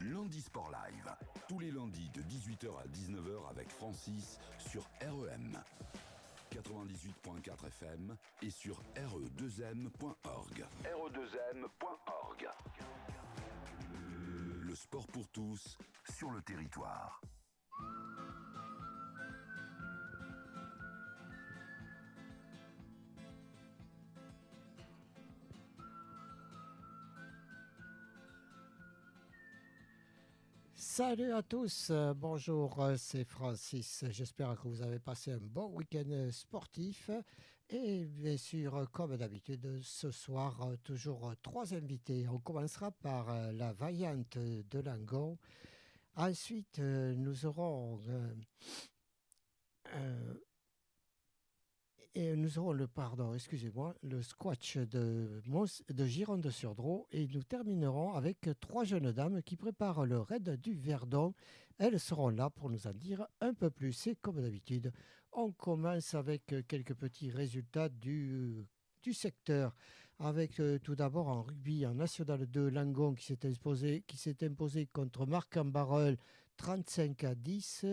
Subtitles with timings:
[0.00, 1.10] Lundi Sport Live.
[1.48, 5.58] Tous les lundis de 18h à 19h avec Francis sur REM.
[6.50, 10.64] 98.4 FM et sur re2m.org.
[10.84, 12.48] re2m.org.
[14.62, 15.78] Le sport pour tous
[16.16, 17.20] sur le territoire.
[30.96, 34.02] Salut à tous, euh, bonjour, euh, c'est Francis.
[34.08, 37.10] J'espère que vous avez passé un bon week-end sportif.
[37.68, 42.26] Et bien sûr, comme d'habitude, ce soir, toujours trois invités.
[42.30, 45.36] On commencera par la vaillante de Langon.
[46.14, 48.00] Ensuite, nous aurons
[52.16, 55.42] et nous aurons le, pardon, excusez-moi, le squash de,
[55.90, 61.34] de Gironde-sur-Drô et nous terminerons avec trois jeunes dames qui préparent le raid du Verdon.
[61.76, 64.06] Elles seront là pour nous en dire un peu plus.
[64.06, 64.92] Et comme d'habitude,
[65.30, 68.64] on commence avec quelques petits résultats du
[69.02, 69.72] du secteur,
[70.18, 74.44] avec euh, tout d'abord en rugby, en National 2, Langon qui s'est imposé, qui s'est
[74.44, 76.16] imposé contre Marc Ambarel
[76.56, 77.86] 35 à 10.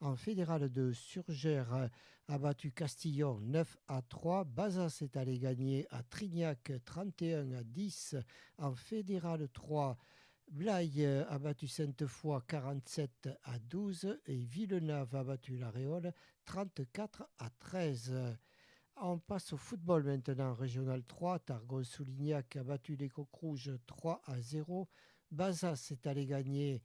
[0.00, 1.88] En fédéral de Surgère
[2.28, 4.44] a battu Castillon 9 à 3.
[4.44, 8.16] Bazas est allé gagner à Trignac 31 à 10.
[8.58, 9.96] En fédéral 3,
[10.50, 16.12] Blaye a battu Sainte-Foy 47 à 12 et Villeneuve a battu la Réole
[16.44, 18.36] 34 à 13.
[18.96, 21.38] On passe au football maintenant, Régional 3.
[21.38, 24.88] Targon-Soulignac a battu les Coques Rouges 3 à 0.
[25.30, 26.82] Bazas est allé gagner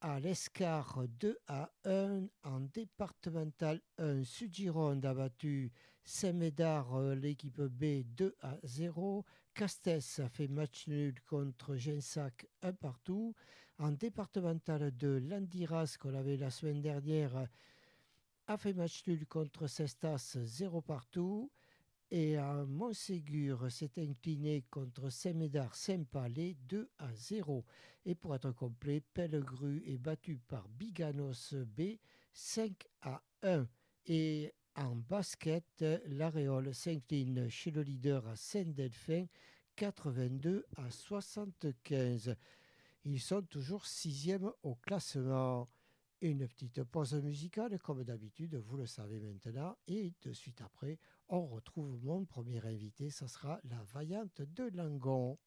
[0.00, 2.26] à l'Escar 2 à 1.
[2.44, 5.72] En départemental 1, Sud-Gironde a battu
[6.04, 9.24] Saint-Médard, euh, l'équipe B 2 à 0.
[9.54, 13.34] Castès a fait match nul contre Gensac 1 partout.
[13.78, 17.46] En départemental 2, Landiras, qu'on avait la semaine dernière,
[18.46, 21.50] a fait match nul contre Cestas 0 partout.
[22.12, 27.64] Et à Montségur s'est incliné contre Saint-Médard Saint-Palais 2 à 0.
[28.04, 31.98] Et pour être complet, Pellegru est battu par Biganos B
[32.32, 32.72] 5
[33.02, 33.68] à 1.
[34.06, 39.26] Et en basket, l'Aréole s'incline chez le leader à Saint-Delphin
[39.76, 42.34] 82 à 75.
[43.04, 45.68] Ils sont toujours sixième au classement.
[46.22, 49.74] Une petite pause musicale, comme d'habitude, vous le savez maintenant.
[49.86, 50.98] Et de suite après,
[51.30, 55.38] on retrouve mon premier invité, ce sera la vaillante de Langon.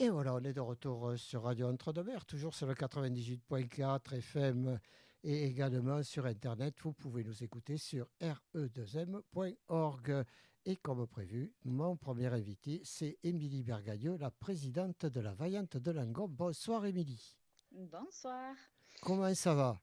[0.00, 4.78] Et voilà, on est de retour euh, sur Radio Entre-deux-Mers, toujours sur le 98.4 FM
[5.24, 6.76] et également sur Internet.
[6.82, 10.24] Vous pouvez nous écouter sur re2m.org.
[10.66, 15.90] Et comme prévu, mon premier invité, c'est Émilie Bergailleux, la présidente de la Vaillante de
[15.90, 16.28] Langon.
[16.28, 17.36] Bonsoir Émilie.
[17.72, 18.54] Bonsoir.
[19.02, 19.80] Comment ça va?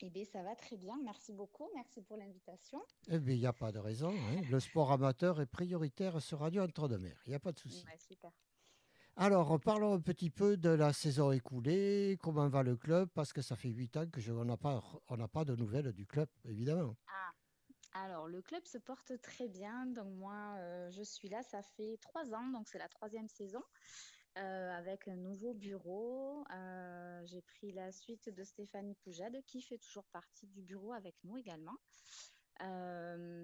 [0.00, 0.98] Eh bien, ça va très bien.
[1.04, 1.68] Merci beaucoup.
[1.76, 2.82] Merci pour l'invitation.
[3.06, 4.10] Eh bien, il n'y a pas de raison.
[4.10, 4.40] Hein.
[4.50, 7.20] Le sport amateur est prioritaire sur Radio Entre-deux-Mers.
[7.26, 7.84] Il n'y a pas de souci.
[7.98, 8.32] super.
[9.20, 12.16] Alors, parlons un petit peu de la saison écoulée.
[12.22, 14.80] Comment va le club Parce que ça fait huit ans que n'a pas,
[15.32, 16.94] pas de nouvelles du club, évidemment.
[17.08, 18.04] Ah.
[18.04, 19.86] Alors, le club se porte très bien.
[19.86, 22.46] Donc, moi, euh, je suis là, ça fait trois ans.
[22.52, 23.60] Donc, c'est la troisième saison.
[24.36, 26.44] Euh, avec un nouveau bureau.
[26.54, 31.16] Euh, j'ai pris la suite de Stéphanie Poujade, qui fait toujours partie du bureau avec
[31.24, 31.76] nous également.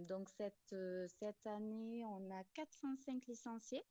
[0.07, 0.77] donc cette,
[1.19, 3.85] cette année, on a 405 licenciés.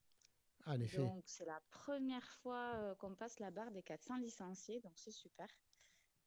[0.79, 0.97] Effet.
[0.97, 5.47] Donc c'est la première fois qu'on passe la barre des 400 licenciés, donc c'est super.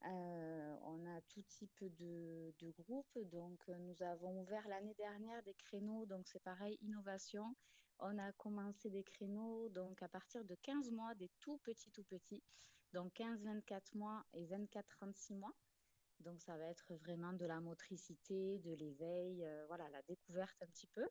[0.03, 3.19] on a tout type de, de groupes.
[3.31, 6.06] Donc, nous avons ouvert l'année dernière des créneaux.
[6.06, 7.56] Donc, c'est pareil, innovation,
[7.99, 12.05] on a commencé des créneaux donc à partir de 15 mois, des tout petits, tout
[12.05, 12.43] petits,
[12.93, 15.55] donc 15-24 mois et 24-36 mois.
[16.21, 20.67] Donc ça va être vraiment de la motricité, de l'éveil, euh, voilà, la découverte un
[20.67, 21.06] petit peu.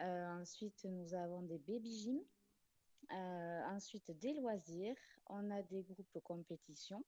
[0.00, 2.20] Euh, ensuite, nous avons des baby gym.
[3.12, 4.96] Euh, ensuite, des loisirs.
[5.26, 7.04] On a des groupes compétition.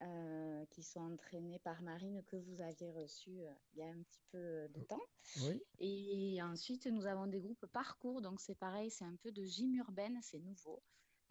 [0.00, 4.00] Euh, qui sont entraînés par Marine que vous aviez reçu euh, il y a un
[4.00, 5.02] petit peu de temps.
[5.80, 8.22] Et ensuite, nous avons des groupes parcours.
[8.22, 10.80] Donc, c'est pareil, c'est un peu de gym urbaine, c'est nouveau.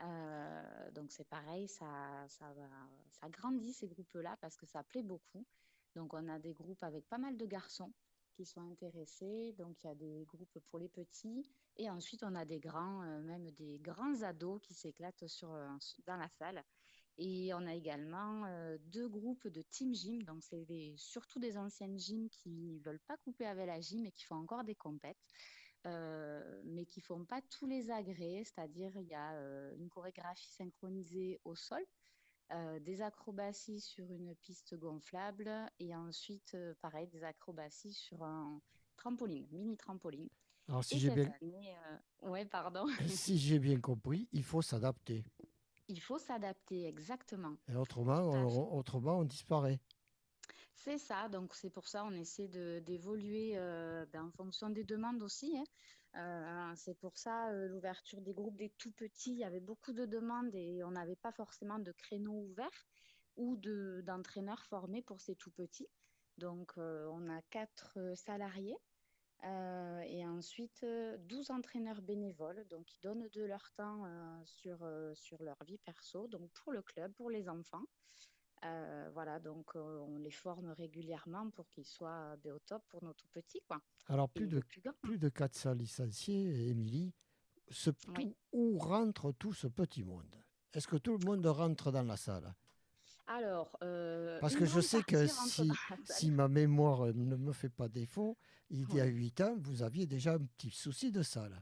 [0.02, 5.46] Euh, donc, c'est pareil, ça, ça grandit ces groupes-là parce que ça plaît beaucoup.
[5.96, 7.94] Donc, on a des groupes avec pas mal de garçons
[8.34, 9.54] qui sont intéressés.
[9.58, 11.50] Donc, il y a des groupes pour les petits.
[11.78, 15.50] Et ensuite, on a des grands, même des grands ados qui s'éclatent sur,
[16.06, 16.64] dans la salle.
[17.20, 20.22] Et on a également euh, deux groupes de team gym.
[20.24, 20.66] Donc, c'est
[20.98, 24.36] surtout des anciennes gyms qui ne veulent pas couper avec la gym et qui font
[24.36, 25.18] encore des compètes,
[25.88, 28.44] euh, mais qui ne font pas tous les agrès.
[28.44, 31.84] C'est-à-dire, il y a euh, une chorégraphie synchronisée au sol,
[32.80, 38.62] des acrobaties sur une piste gonflable et ensuite, pareil, des acrobaties sur un
[38.96, 40.30] trampoline, mini trampoline.
[40.68, 41.32] Alors, si j'ai bien...
[42.24, 42.86] ouais, pardon.
[43.08, 45.24] si j'ai bien compris, il faut s'adapter.
[45.88, 47.56] Il faut s'adapter, exactement.
[47.70, 49.80] Et autrement, on, autrement, on disparaît.
[50.78, 55.24] C'est ça, donc c'est pour ça on essaie d'évoluer euh, ben, en fonction des demandes
[55.24, 55.58] aussi.
[55.58, 55.64] Hein.
[56.16, 59.92] Euh, c'est pour ça euh, l'ouverture des groupes des tout petits, il y avait beaucoup
[59.92, 62.88] de demandes et on n'avait pas forcément de créneaux ouverts
[63.36, 63.58] ou
[64.04, 65.90] d'entraîneurs formés pour ces tout petits.
[66.38, 68.78] Donc on a quatre salariés
[69.44, 70.86] euh, et ensuite,
[71.28, 75.78] 12 entraîneurs bénévoles, donc qui donnent de leur temps euh, sur, euh, sur leur vie
[75.78, 77.86] perso, donc pour le club, pour les enfants.
[79.14, 83.28] voilà, donc on les forme régulièrement pour qu'ils soient ben, au top pour nos tout
[83.32, 83.62] petits.
[83.68, 83.80] Quoi.
[84.08, 84.62] Alors, plus de,
[85.02, 87.14] plus de 400 licenciés, Émilie.
[88.54, 90.36] Où rentre tout ce petit monde?
[90.74, 92.54] Est-ce que tout le monde rentre dans la salle?
[93.28, 93.78] Alors,
[94.42, 95.70] Parce que je sais que si,
[96.06, 98.38] si ma mémoire ne me fait pas défaut,
[98.70, 101.62] il y a huit ans, vous aviez déjà un petit souci de salle.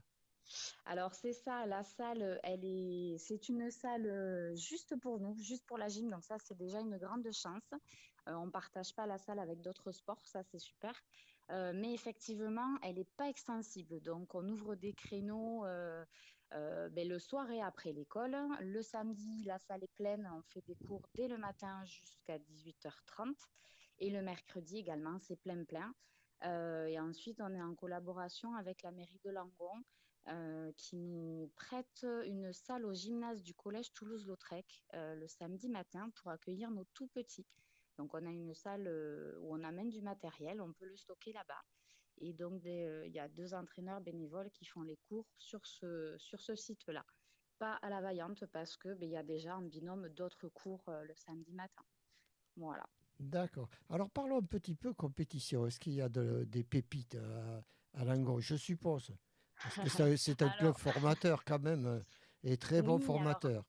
[0.86, 5.66] Alors c'est ça, la salle, elle est, c'est une salle euh, juste pour nous, juste
[5.66, 6.10] pour la gym.
[6.10, 7.72] Donc ça, c'est déjà une grande chance.
[8.28, 10.94] Euh, on partage pas la salle avec d'autres sports, ça c'est super.
[11.52, 14.02] Euh, mais effectivement, elle n'est pas extensible.
[14.02, 15.66] Donc on ouvre des créneaux
[16.52, 18.38] ben, le soir et après l'école.
[18.62, 20.30] Le samedi, la salle est pleine.
[20.34, 23.34] On fait des cours dès le matin jusqu'à 18h30.
[24.00, 25.94] Et le mercredi également, c'est plein plein.
[26.44, 29.84] Euh, et ensuite, on est en collaboration avec la mairie de Langon
[30.28, 36.10] euh, qui nous prête une salle au gymnase du collège Toulouse-Lautrec euh, le samedi matin
[36.16, 37.48] pour accueillir nos tout petits.
[37.98, 38.90] Donc, on a une salle
[39.40, 41.64] où on amène du matériel, on peut le stocker là-bas.
[42.20, 46.40] Et donc, il y a deux entraîneurs bénévoles qui font les cours sur ce, sur
[46.40, 47.06] ce site-là.
[47.58, 51.14] Pas à la Vaillante parce qu'il ben, y a déjà en binôme d'autres cours le
[51.16, 51.84] samedi matin.
[52.58, 52.86] Voilà.
[53.20, 53.70] D'accord.
[53.90, 55.66] Alors parlons un petit peu compétition.
[55.66, 59.16] Est-ce qu'il y a des pépites à, à Langon Je suppose?
[59.62, 62.00] Parce que c'est un club formateur quand même euh,
[62.44, 63.64] et très bon formateur.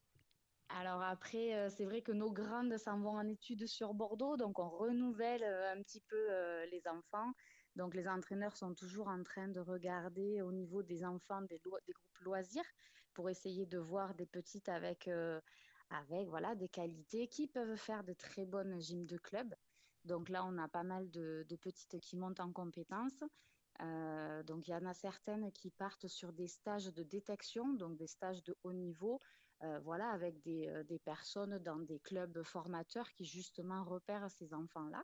[0.68, 4.58] Alors, après, euh, c'est vrai que nos grandes s'en vont en études sur Bordeaux, donc
[4.58, 6.26] on renouvelle euh, un petit peu
[6.70, 7.32] les enfants.
[7.76, 12.18] Donc les entraîneurs sont toujours en train de regarder au niveau des enfants des, groupes
[12.22, 12.64] loisirs
[13.12, 15.08] pour essayer de voir des petites avec
[15.90, 19.54] avec voilà des qualités qui peuvent faire de très bonnes gyms de club.
[20.04, 23.22] Donc là, on a pas mal de, petites qui montent en compétences.
[23.82, 27.96] Euh, donc il y en a certaines qui partent sur des stages de détection, donc
[27.96, 29.20] des stages de haut niveau,
[29.82, 35.02] voilà, avec des, des, personnes dans des clubs formateurs qui justement repèrent ces enfants-là.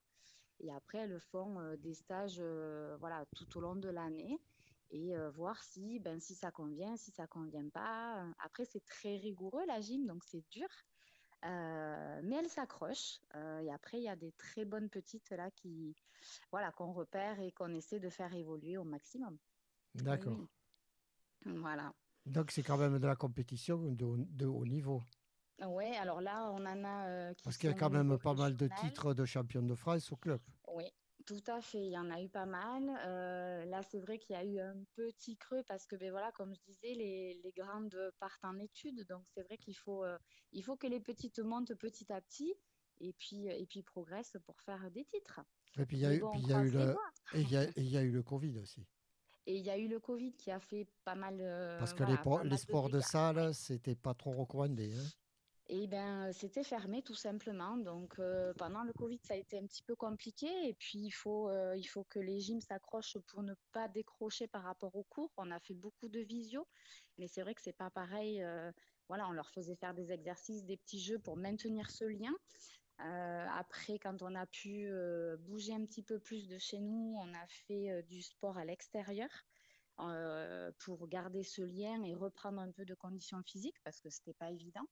[0.63, 2.41] Et après, elles font des stages
[3.01, 4.39] voilà, tout au long de l'année
[4.91, 8.25] et voir si, ben, si ça convient, si ça convient pas.
[8.39, 10.69] Après, c'est très rigoureux la gym, donc c'est dur.
[11.43, 13.21] mais elles s'accrochent.
[13.35, 15.97] et après, il y a des très bonnes petites là qui,
[16.51, 19.37] voilà, qu'on repère et qu'on essaie de faire évoluer au maximum.
[19.95, 20.47] D'accord.
[21.45, 21.93] Voilà.
[22.27, 25.03] Donc, c'est quand même de la compétition de, haut niveau.
[25.61, 27.35] Oui, alors là, on en a.
[27.45, 30.17] Parce qu'il y a quand même pas mal de titres de champion de France au
[30.17, 30.41] club.
[30.69, 30.85] Oui,
[31.27, 32.83] tout à fait, il y en a eu pas mal.
[33.05, 36.33] Euh, là, c'est vrai qu'il y a eu un petit creux parce que, ben voilà,
[36.33, 39.07] comme je disais, les, les grandes partent en études.
[39.09, 40.19] Donc, c'est vrai qu'il faut, euh,
[40.53, 42.55] il faut que les petites montent petit à petit
[43.01, 45.41] et puis, et puis progressent pour faire des titres.
[45.79, 46.97] Et puis, il y a, eu, il y a eu le,
[47.35, 48.87] et il y a, y a eu le Covid aussi.
[49.45, 51.37] Et il y a eu le Covid qui a fait pas mal.
[51.41, 52.17] Euh, parce que les,
[52.49, 54.95] les, sports de, de salle, c'était pas trop recommandé.
[54.95, 55.03] Hein
[55.75, 57.79] et ben, c'était fermé tout simplement.
[57.79, 60.47] Donc euh, pendant le Covid, ça a été un petit peu compliqué.
[60.69, 64.47] Et puis il faut, euh, il faut que les gyms s'accrochent pour ne pas décrocher
[64.49, 65.33] par rapport aux cours.
[65.39, 66.69] On a fait beaucoup de visio,
[67.17, 68.43] mais c'est vrai que c'est pas pareil.
[68.43, 68.71] Euh,
[69.09, 72.35] voilà, on leur faisait faire des exercices, des petits jeux pour maintenir ce lien.
[72.99, 74.89] après, quand on a pu
[75.41, 79.31] bouger un petit peu plus de chez nous, on a fait du sport à l'extérieur.
[80.79, 84.51] pour garder ce lien et reprendre un peu de conditions physiques parce que c'était pas
[84.51, 84.87] évident.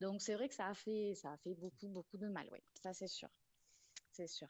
[0.00, 2.58] Donc c'est vrai que ça a fait, ça a fait beaucoup, beaucoup de mal, oui.
[2.82, 3.28] Ça c'est sûr,
[4.10, 4.48] c'est sûr.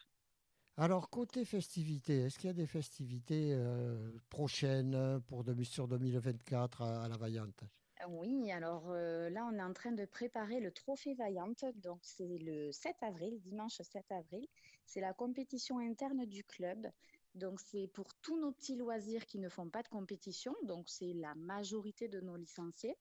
[0.77, 7.09] Alors côté festivités, est-ce qu'il y a des festivités euh, prochaines pour sur 2024 à,
[7.09, 7.63] la Vaillante?
[8.09, 11.65] Oui, alors euh, là, on est en train de préparer le Trophée Vaillante.
[11.77, 14.47] Donc, c'est le 7 avril, dimanche 7 avril.
[14.85, 16.91] C'est la compétition interne du club.
[17.35, 20.55] Donc, c'est pour tous nos petits loisirs qui ne font pas de compétition.
[20.65, 22.97] Donc, c'est la majorité de nos licenciés.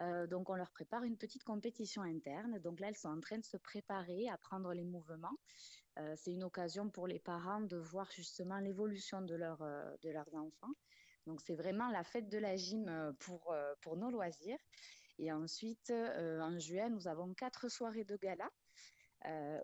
[0.00, 2.58] Euh, donc, on leur prépare une petite compétition interne.
[2.60, 5.36] Donc là, elles sont en train de se préparer à prendre les mouvements.
[5.98, 10.72] Euh, c'est une occasion pour les parents de voir justement l'évolution de, euh, leurs enfants.
[11.26, 14.58] Donc, c'est vraiment la fête de la gym pour, pour nos loisirs.
[15.18, 18.48] Et ensuite, en juin, nous avons quatre soirées de gala.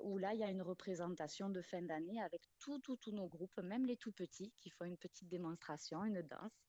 [0.02, 3.86] où là, il y a une représentation de fin d'année avec tous nos groupes, même
[3.86, 6.63] les tout petits, qui font une petite démonstration, une danse.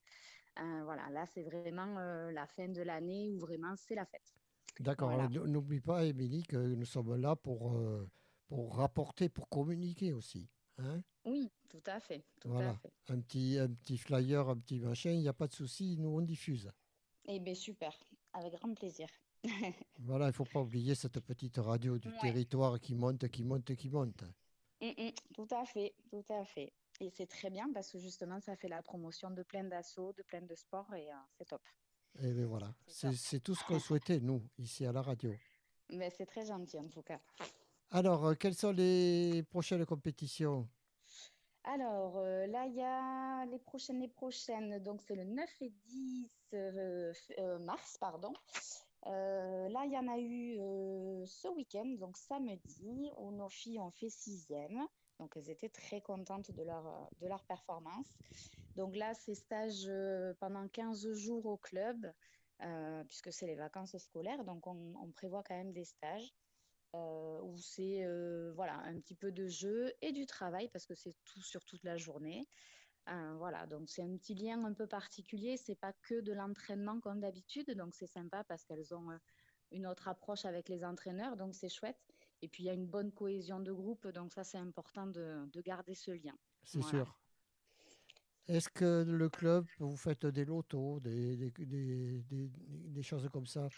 [0.58, 4.34] Euh, voilà, là, c'est vraiment euh, la fin de l'année où vraiment c'est la fête.
[4.80, 5.12] D'accord.
[5.30, 8.08] N'oublie pas, Émilie, que nous sommes là pour, euh,
[8.48, 10.48] pour rapporter, pour communiquer aussi.
[10.78, 11.00] Hein?
[11.24, 12.24] Oui, tout à fait.
[12.44, 12.78] voilà.
[13.08, 16.10] Un, petit, un petit flyer, un petit machin, il n'y a pas de souci, nous
[16.10, 16.70] on diffuse.
[17.26, 17.92] Eh bien, super,
[18.34, 19.08] avec grand plaisir.
[19.98, 23.74] voilà, il ne faut pas oublier cette petite radio du territoire qui monte, qui monte,
[23.74, 24.22] qui monte.
[24.82, 26.72] Hum, hum, tout à fait, tout à fait.
[27.00, 30.22] Et c'est très bien parce que justement, ça fait la promotion de plein d'assauts, de
[30.22, 31.62] plein de sports et euh, c'est top.
[32.22, 35.34] Et bien voilà, c'est tout ce qu'on souhaitait, nous, ici à la radio.
[35.90, 37.20] Mais c'est très gentil en tout cas.
[37.90, 40.66] Alors, euh, quelles sont les prochaines compétitions?
[41.64, 44.82] Alors, euh, là, il y a les prochaines, les prochaines.
[44.82, 46.30] Donc, c'est le 9 et 10
[47.60, 48.32] mars, pardon.
[49.04, 50.56] là, il y en a eu
[51.26, 54.86] ce week-end, donc samedi, où nos filles ont fait sixième.
[55.18, 58.06] Donc, elles étaient très contentes de leur, euh, de leur performance.
[58.76, 62.12] Donc là, c'est stage euh, pendant 15 jours au club,
[62.62, 64.44] euh, puisque c'est les vacances scolaires.
[64.44, 66.34] Donc, on, prévoit quand même des stages
[66.92, 68.06] où c'est
[68.54, 71.84] voilà, un petit peu de jeu et du travail, parce que c'est tout sur toute
[71.84, 72.48] la journée.
[73.06, 75.58] voilà, donc c'est un petit lien un peu particulier.
[75.58, 79.10] C'est pas que de l'entraînement comme d'habitude, donc c'est sympa parce qu'elles ont
[79.72, 82.00] une autre approche avec les entraîneurs, donc c'est chouette.
[82.42, 85.46] Et puis, il y a une bonne cohésion de groupe, donc ça, c'est important de,
[85.52, 86.36] de, garder ce lien.
[86.62, 87.18] C'est sûr.
[88.46, 91.50] Est-ce que le club, vous faites des lotos, des, des,
[92.22, 93.68] des, des choses comme ça?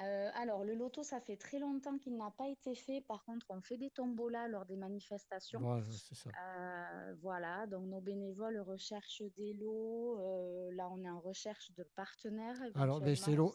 [0.00, 3.02] Euh, alors, le loto, ça fait très longtemps qu'il n'a pas été fait.
[3.02, 5.60] Par contre, on fait des tombolas lors des manifestations.
[5.60, 6.30] Voilà, c'est ça.
[6.30, 10.18] Euh, voilà, donc nos bénévoles recherchent des lots.
[10.20, 12.56] Euh, là, on est en recherche de partenaires.
[12.74, 13.02] Alors,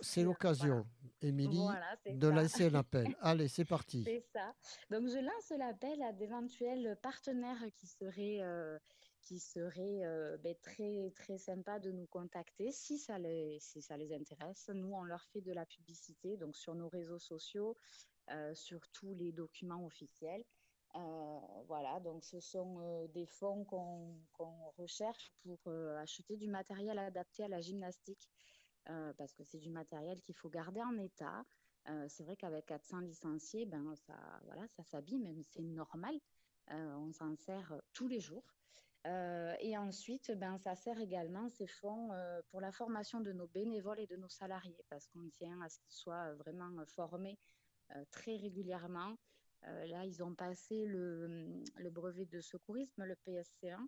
[0.01, 0.85] c'est l'occasion,
[1.21, 1.65] Émilie,
[2.05, 3.07] de lancer un appel.
[3.21, 4.03] Allez, c'est parti.
[4.03, 4.53] C'est ça.
[4.91, 8.41] Donc, je lance l'appel à d'éventuels partenaires qui seraient
[9.21, 13.97] qui serait euh, ben, très très sympa de nous contacter si ça les si ça
[13.97, 14.69] les intéresse.
[14.73, 17.75] Nous on leur fait de la publicité donc sur nos réseaux sociaux,
[18.31, 20.43] euh, sur tous les documents officiels.
[20.95, 25.59] Euh, voilà, donc ce sont des fonds qu'on recherche pour
[25.99, 28.29] acheter du matériel adapté à la gymnastique,
[29.17, 31.43] parce que c'est du matériel qu'il faut garder en état.
[32.07, 36.17] c'est vrai qu'avec 400 licenciés, ben ça, voilà, ça s'abîme, mais c'est normal.
[36.69, 38.45] on s'en sert tous les jours.
[39.05, 42.09] Et ensuite, ben, ça sert également ces fonds
[42.49, 45.79] pour la formation de nos bénévoles et de nos salariés, parce qu'on tient à ce
[45.79, 47.39] qu'ils soient vraiment formés
[48.11, 49.17] très régulièrement.
[49.63, 53.79] là, ils ont passé le, le, brevet de secourisme, le PSC1,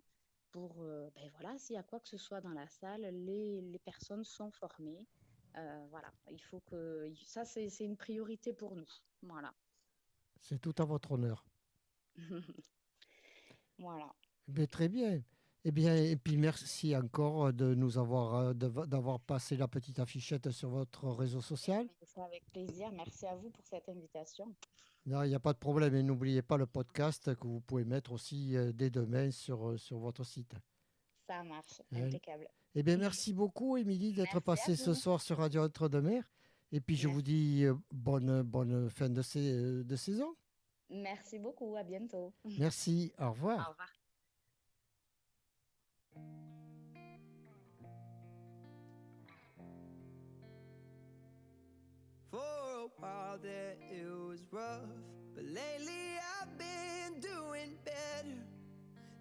[0.52, 3.78] pour, ben voilà, s'il y a quoi que ce soit dans la salle, les, les
[3.78, 5.06] personnes sont formées.
[5.90, 8.88] voilà, il faut que ça, c'est une priorité pour nous.
[9.22, 9.52] Voilà.
[10.40, 11.44] C'est tout à votre honneur.
[13.78, 14.12] voilà.
[14.54, 15.22] Mais très bien.
[15.64, 20.70] Eh bien, et puis merci encore de nous avoir d'avoir passé la petite affichette sur
[20.70, 21.86] votre réseau social.
[22.16, 22.90] avec plaisir.
[22.92, 24.54] Merci à vous pour cette invitation.
[25.04, 25.94] Non, il n'y a pas de problème.
[25.94, 30.24] Et n'oubliez pas le podcast que vous pouvez mettre aussi dès demain sur, sur votre
[30.24, 30.54] site.
[31.26, 32.06] Ça marche, hein?
[32.06, 32.48] impeccable.
[32.74, 36.24] Eh bien, merci beaucoup, Émilie, d'être passée ce soir sur Radio Entre-deux-Mers.
[36.72, 40.34] Et puis, je vous dis bonne, bonne fin de, de saison.
[40.88, 42.32] Merci beaucoup, à bientôt.
[42.58, 43.68] Merci, au revoir.
[43.68, 43.99] Au revoir.
[53.30, 54.90] While there it was rough,
[55.36, 58.34] but lately I've been doing better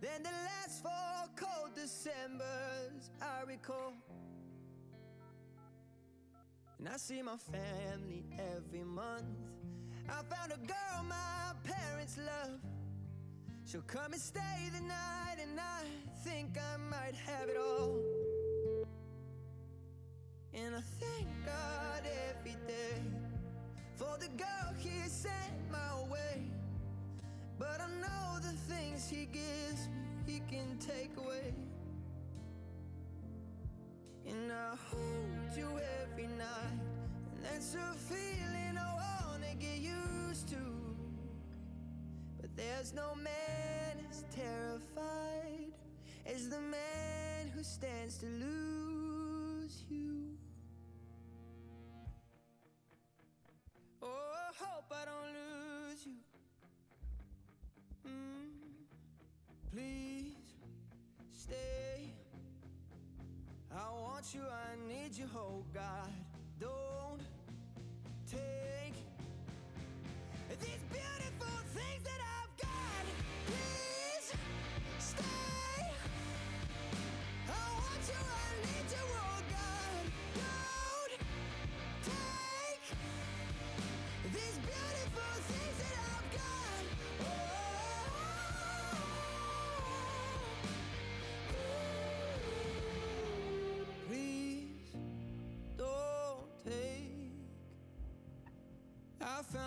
[0.02, 3.94] than the last four cold Decembers I recall.
[6.80, 8.26] And I see my family
[8.58, 9.26] every month.
[10.08, 12.60] I found a girl my parents love.
[13.66, 15.84] She'll come and stay the night, and I
[16.24, 18.00] think I might have it all.
[20.56, 23.19] And I thank God every day
[24.00, 26.42] for the girl He sent my way.
[27.60, 31.54] But I know the things He gives me, He can take away.
[34.26, 35.70] And I hold you
[36.02, 36.80] every night,
[37.34, 38.94] and that's a feeling I
[39.28, 40.64] wanna get used to.
[42.40, 45.74] But there's no man as terrified
[46.26, 50.19] as the man who stands to lose you.
[54.60, 56.20] Hope I don't lose you.
[58.08, 58.50] Mm,
[59.72, 60.36] please
[61.32, 62.14] stay.
[63.72, 66.12] I want you, I need you, oh God.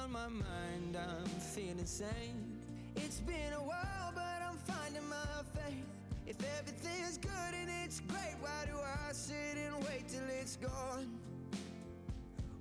[0.03, 2.59] Found my mind, I'm feeling sane.
[2.97, 5.87] It's been a while, but I'm finding my faith.
[6.27, 11.07] If everything's good and it's great, why do I sit and wait till it's gone?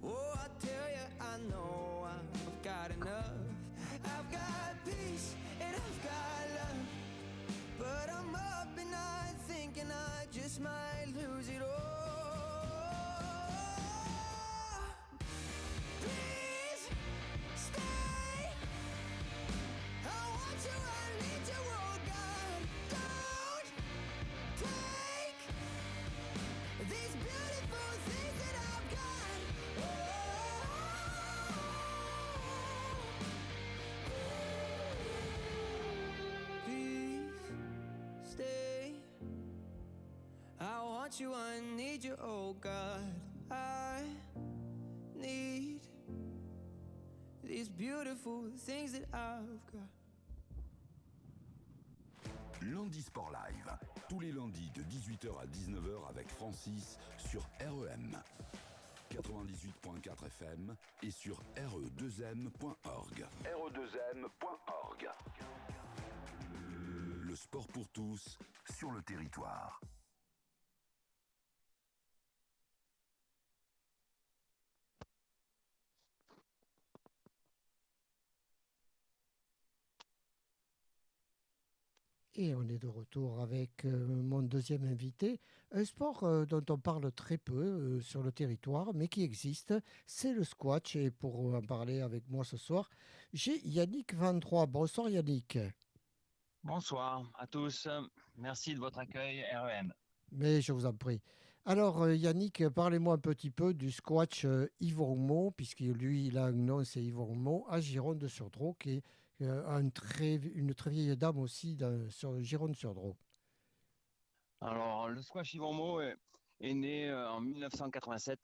[0.03, 3.31] Oh, I tell you, I know I've got enough.
[4.05, 6.85] I've got peace and I've got love.
[7.79, 11.71] But I'm up at night thinking I just might lose it all.
[16.01, 16.40] Please
[42.23, 43.01] oh God.
[43.49, 44.01] I
[45.15, 45.81] need
[47.43, 49.89] these beautiful things that I've got.
[52.61, 58.15] Lundi Sport Live, tous les lundis de 18h à 19h avec Francis sur REM
[59.09, 63.25] 98.4 FM et sur re2m.org.
[63.43, 65.09] re2m.org.
[67.23, 68.37] Le sport pour tous
[68.77, 69.81] sur le territoire.
[82.35, 85.41] Et on est de retour avec euh, mon deuxième invité,
[85.73, 89.73] un sport euh, dont on parle très peu euh, sur le territoire, mais qui existe,
[90.05, 90.95] c'est le squash.
[90.95, 92.89] Et pour en parler avec moi ce soir,
[93.33, 94.65] j'ai Yannick 23.
[94.67, 95.59] Bonsoir Yannick.
[96.63, 97.89] Bonsoir à tous.
[98.37, 99.93] Merci de votre accueil REM.
[100.31, 101.21] Mais je vous en prie.
[101.65, 104.45] Alors Yannick, parlez-moi un petit peu du squash
[104.79, 107.19] Yves puisque lui, il a un nom, c'est Yves
[107.67, 109.03] à Gironde-sur-Drô, qui est
[109.41, 113.17] une, très, une très vieille dame aussi dans, sur Gironde-sur-Drô.
[114.61, 116.15] Alors, le squash Yvon est,
[116.59, 118.39] est né euh, en 1987,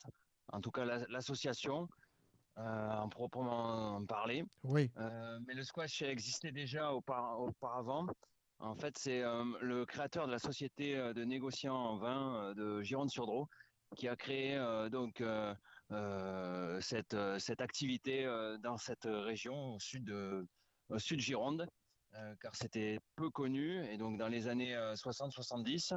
[0.52, 1.88] en tout cas la- l'association,
[2.58, 4.44] euh, en proprement parler.
[4.64, 8.08] Oui, Euh, mais le squash existait déjà aupar- auparavant.
[8.60, 12.54] En fait, c'est euh, le créateur de la société euh, de négociants en vin euh,
[12.56, 13.48] de Gironde-sur-Dro
[13.96, 15.54] qui a créé euh, donc euh,
[15.92, 20.46] euh, cette, euh, cette activité euh, dans cette région au sud de
[20.89, 21.67] au sud Gironde,
[22.15, 23.84] euh, car c'était peu connu.
[23.86, 25.93] Et donc, dans les années 60-70,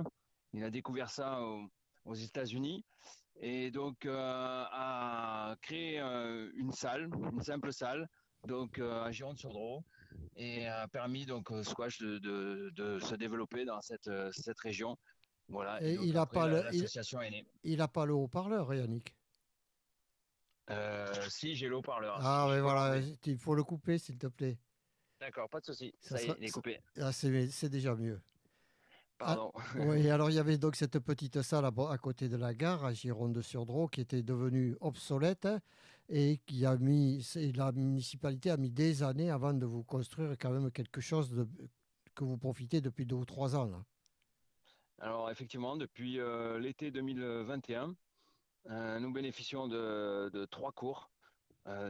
[0.52, 1.68] il a découvert ça au-
[2.04, 2.84] aux États-Unis
[3.36, 8.08] et donc euh, a créé euh, une salle, une simple salle,
[8.46, 9.84] donc euh, à Gironde-sur-Dro,
[10.36, 14.58] et a permis donc au squash de, de, de se développer dans cette, euh, cette
[14.58, 14.96] région.
[15.48, 15.82] Voilà.
[15.82, 17.46] Et donc, il a après, pas le- il- est née.
[17.64, 19.14] il n'a pas le haut-parleur, Yannick?
[20.70, 22.18] Euh, si, j'ai le haut-parleur.
[22.20, 24.58] Ah, oui, peux voilà, il faut le couper, s'il te plaît.
[25.20, 25.94] D'accord, pas de souci.
[26.00, 26.80] Ça Ça, y est, il est coupé.
[26.98, 28.20] Ah, c'est déjà mieux.
[29.18, 29.52] Pardon.
[29.76, 32.94] Oui, alors il y avait donc cette petite salle à, côté de la gare, à
[32.94, 35.60] Gironde-sur-Dro, qui était devenue obsolète hein,
[36.08, 37.22] et qui a mis,
[37.54, 41.46] la municipalité a mis des années avant de vous construire quand même quelque chose de,
[42.14, 43.66] que vous profitez depuis deux ou trois ans.
[43.66, 43.84] Là.
[45.00, 47.94] Alors effectivement, depuis euh, l'été 2021,
[48.70, 51.10] euh, nous bénéficions de, de trois cours,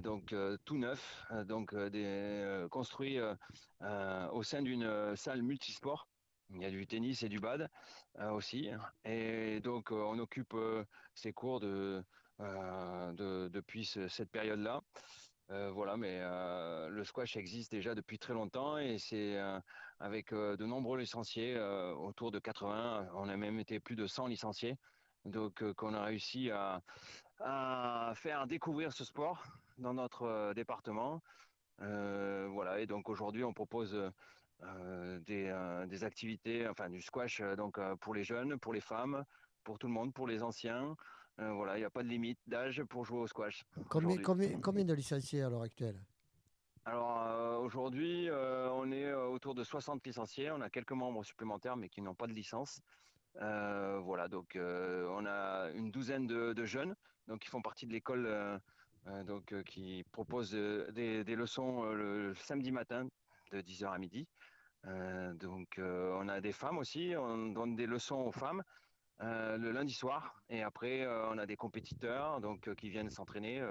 [0.00, 3.34] donc euh, tout neufs, euh, donc euh, euh, euh,
[3.82, 6.08] euh, au sein d'une euh, salle multisport.
[6.52, 7.68] Il y a du tennis et du bad
[8.18, 8.68] euh, aussi,
[9.04, 12.02] et donc euh, on occupe euh, ces cours de,
[12.40, 14.80] euh, de- depuis ce- cette période-là.
[15.50, 19.58] Euh, voilà, mais euh, le squash existe déjà depuis très longtemps et c'est euh,
[19.98, 24.06] avec euh, de nombreux licenciés, euh, autour de 80, on a même été plus de
[24.06, 24.76] 100 licenciés,
[25.24, 26.80] donc euh, qu'on a réussi à,
[27.40, 29.42] à faire découvrir ce sport
[29.78, 31.22] dans notre euh, département.
[31.82, 33.98] Euh, voilà, et donc aujourd'hui on propose
[34.62, 39.24] euh, des, euh, des activités, enfin du squash donc pour les jeunes, pour les femmes,
[39.64, 40.96] pour tout le monde, pour les anciens.
[41.38, 43.64] Voilà, il n'y a pas de limite d'âge pour jouer au squash.
[43.88, 45.98] Combien, combien, combien de licenciés à l'heure actuelle?
[46.84, 50.50] Alors aujourd'hui, on est autour de 60 licenciés.
[50.50, 52.82] On a quelques membres supplémentaires, mais qui n'ont pas de licence.
[53.36, 56.94] Euh, voilà, donc euh, on a une douzaine de, jeunes,
[57.28, 58.58] donc qui font partie de l'école, euh,
[59.24, 63.08] donc qui propose des, leçons le samedi matin
[63.52, 64.26] de 10h à midi.
[64.84, 68.62] Donc on a des femmes aussi, on donne des leçons aux femmes.
[69.20, 73.62] le lundi soir et après on a des compétiteurs donc qui viennent s'entraîner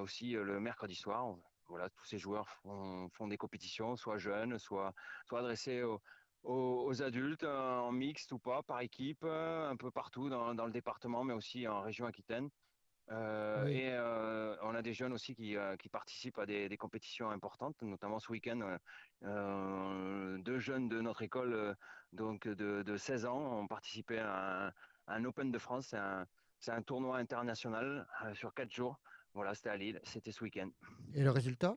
[0.00, 1.34] aussi le mercredi soir
[1.68, 4.92] voilà, tous ces joueurs font, des compétitions, soit jeunes, soit,
[5.24, 6.00] soit adressées aux,
[6.42, 10.54] aux- aux adultes, euh, en mixte ou pas, par équipe, euh, un peu partout dans,
[10.54, 12.50] dans le département, mais aussi en région Aquitaine.
[13.10, 13.72] Euh, Oui.
[13.72, 17.30] Et euh, on a des jeunes aussi qui, euh, qui participent à des, des compétitions
[17.30, 18.78] importantes, notamment ce week-end,
[19.22, 21.76] deux jeunes de notre école,
[22.12, 25.88] donc de, de 16 ans, ont participé à un, à un Open de France.
[25.88, 26.26] C'est un,
[26.68, 29.00] un tournoi international sur quatre jours.
[29.34, 30.70] Voilà, c'était à Lille, c'était ce week-end.
[31.14, 31.76] Et le résultat?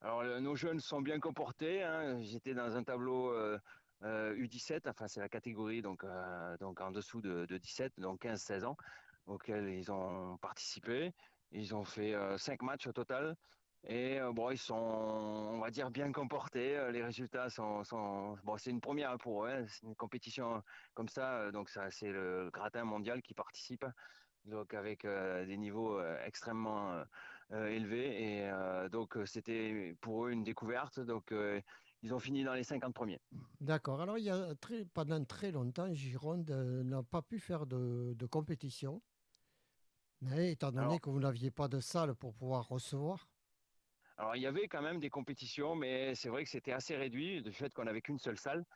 [0.00, 1.82] Alors, le- nos jeunes sont bien comportés.
[1.82, 2.20] hein.
[2.20, 3.58] J'étais dans un tableau euh,
[4.02, 8.20] euh, U17, enfin, c'est la catégorie donc, euh, donc en dessous de, de 17, donc
[8.22, 8.76] 15-16 ans,
[9.26, 11.12] auquel ils ont participé.
[11.50, 13.36] Ils ont fait euh, cinq matchs au total.
[13.82, 16.76] Et euh, bon, ils sont, on va dire, bien comportés.
[16.78, 17.82] Euh, Les résultats sont,
[18.44, 19.50] bon, c'est une première pour eux.
[19.50, 19.66] hein.
[19.68, 20.62] C'est une compétition
[20.94, 23.84] comme ça, euh, donc c'est le gratin mondial qui participe,
[24.44, 27.04] donc avec euh, des niveaux euh, extrêmement euh,
[27.52, 28.22] euh, élevés.
[28.38, 31.00] Et euh, donc, euh, c'était pour eux une découverte.
[31.00, 31.60] Donc, euh,
[32.02, 33.20] ils ont fini dans les 50 premiers.
[33.60, 34.00] D'accord.
[34.00, 38.26] Alors, il y a très, pendant très longtemps, Gironde n'a pas pu faire de, de
[38.26, 39.02] compétition.
[40.22, 43.28] Mais étant donné Alors- que vous n'aviez pas de salle pour pouvoir recevoir,
[44.18, 47.42] Alors, il y avait quand même des compétitions, mais c'est vrai que c'était assez réduit
[47.42, 48.66] du fait qu'on n'avait qu'une seule salle.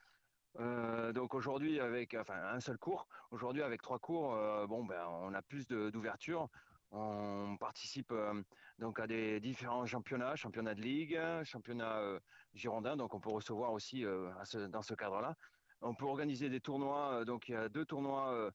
[0.58, 5.04] Euh, donc aujourd'hui, avec enfin un seul cours, aujourd'hui avec trois cours, euh, bon ben
[5.08, 6.48] on a plus d'ouverture.
[6.96, 8.40] On participe euh,
[8.78, 12.20] donc à des différents championnats, championnats de ligue, championnats euh,
[12.54, 14.30] girondins, donc on peut recevoir aussi euh,
[14.68, 15.34] dans ce cadre-là.
[15.80, 18.50] On peut organiser des tournois, euh, donc il y a deux tournois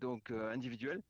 [0.00, 1.02] donc individuels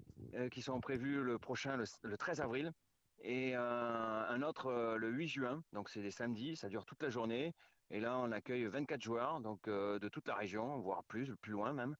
[0.50, 2.72] qui sont prévus le prochain, le, le 13 avril,
[3.20, 5.62] et un autre le 8 juin.
[5.72, 7.54] Donc c'est des samedis, ça dure toute la journée.
[7.90, 11.72] Et là, on accueille 24 joueurs, donc de toute la région, voire plus, plus loin
[11.72, 11.94] même.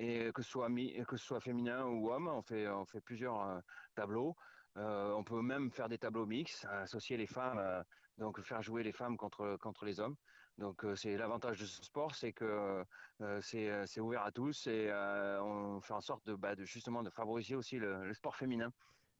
[0.00, 0.68] Et que ce soit
[1.08, 3.58] que soit féminin ou homme, on fait on fait plusieurs euh,
[3.96, 4.34] tableaux.
[4.76, 7.82] Euh, on peut même faire des tableaux mixtes, associer les femmes, euh,
[8.16, 10.14] donc faire jouer les femmes contre contre les hommes.
[10.56, 12.84] Donc euh, c'est l'avantage de ce sport, c'est que
[13.22, 16.64] euh, c'est euh, ouvert à tous et euh, on fait en sorte de, bah, de
[16.64, 18.70] justement de favoriser aussi le, sport féminin.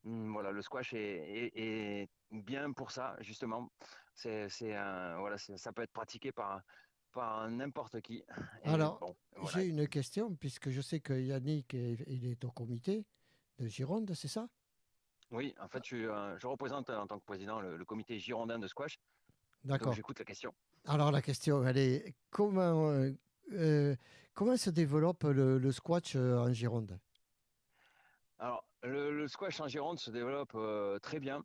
[0.04, 3.68] Hum, Voilà, le squash est, est- est bien pour ça justement.
[4.14, 4.48] C'est
[5.18, 6.60] voilà, ça peut être pratiqué par
[7.18, 8.18] par n'importe qui.
[8.62, 9.58] Et Alors, bon, voilà.
[9.58, 13.04] j'ai une question, puisque je sais que Yannick est, il est au comité
[13.58, 14.48] de Gironde, c'est ça?
[15.32, 18.20] Oui, en fait, je, euh, je représente euh, en tant que président le, le comité
[18.20, 19.00] girondin de squash.
[19.64, 19.92] D'accord.
[19.94, 20.54] j'écoute la question.
[20.86, 22.92] Alors la question, elle est comment,
[23.52, 23.96] euh,
[24.32, 27.00] comment se développe le, le squash en Gironde?
[28.38, 31.44] Alors, le, le squash en Gironde se développe euh, très bien,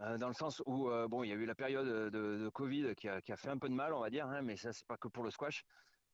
[0.00, 2.48] euh, dans le sens où, euh, bon, il y a eu la période de, de
[2.50, 4.86] Covid qui a, fait un peu de mal, on va dire, hein, mais ça, c'est
[4.86, 5.64] pas que pour le squash.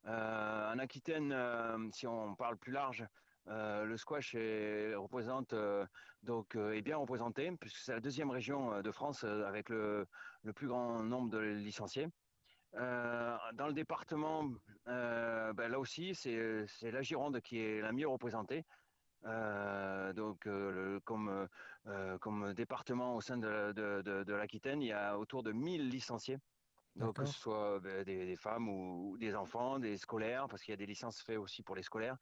[0.07, 3.07] Euh, en Aquitaine, euh, si on parle plus large,
[3.49, 5.87] euh, le squash est, représente, euh,
[6.23, 9.69] donc, euh, est bien représenté, puisque c'est la deuxième région euh, de France euh, avec
[9.69, 10.07] le,
[10.55, 12.09] plus grand nombre de licenciés.
[12.77, 14.51] Euh, dans le département,
[14.89, 18.65] euh, ben, là aussi, c'est la Gironde qui est la mieux représentée.
[19.25, 21.49] Euh, donc, euh, le- comme,
[21.87, 25.53] euh, comme département au sein de, de, de, de l'Aquitaine, il y a autour de
[25.53, 26.39] 1000 licenciés.
[26.97, 30.63] Donc, que ce soit ben, des, des femmes ou, ou des enfants, des scolaires, parce
[30.63, 32.19] qu'il y a des licences faites aussi pour les scolaires.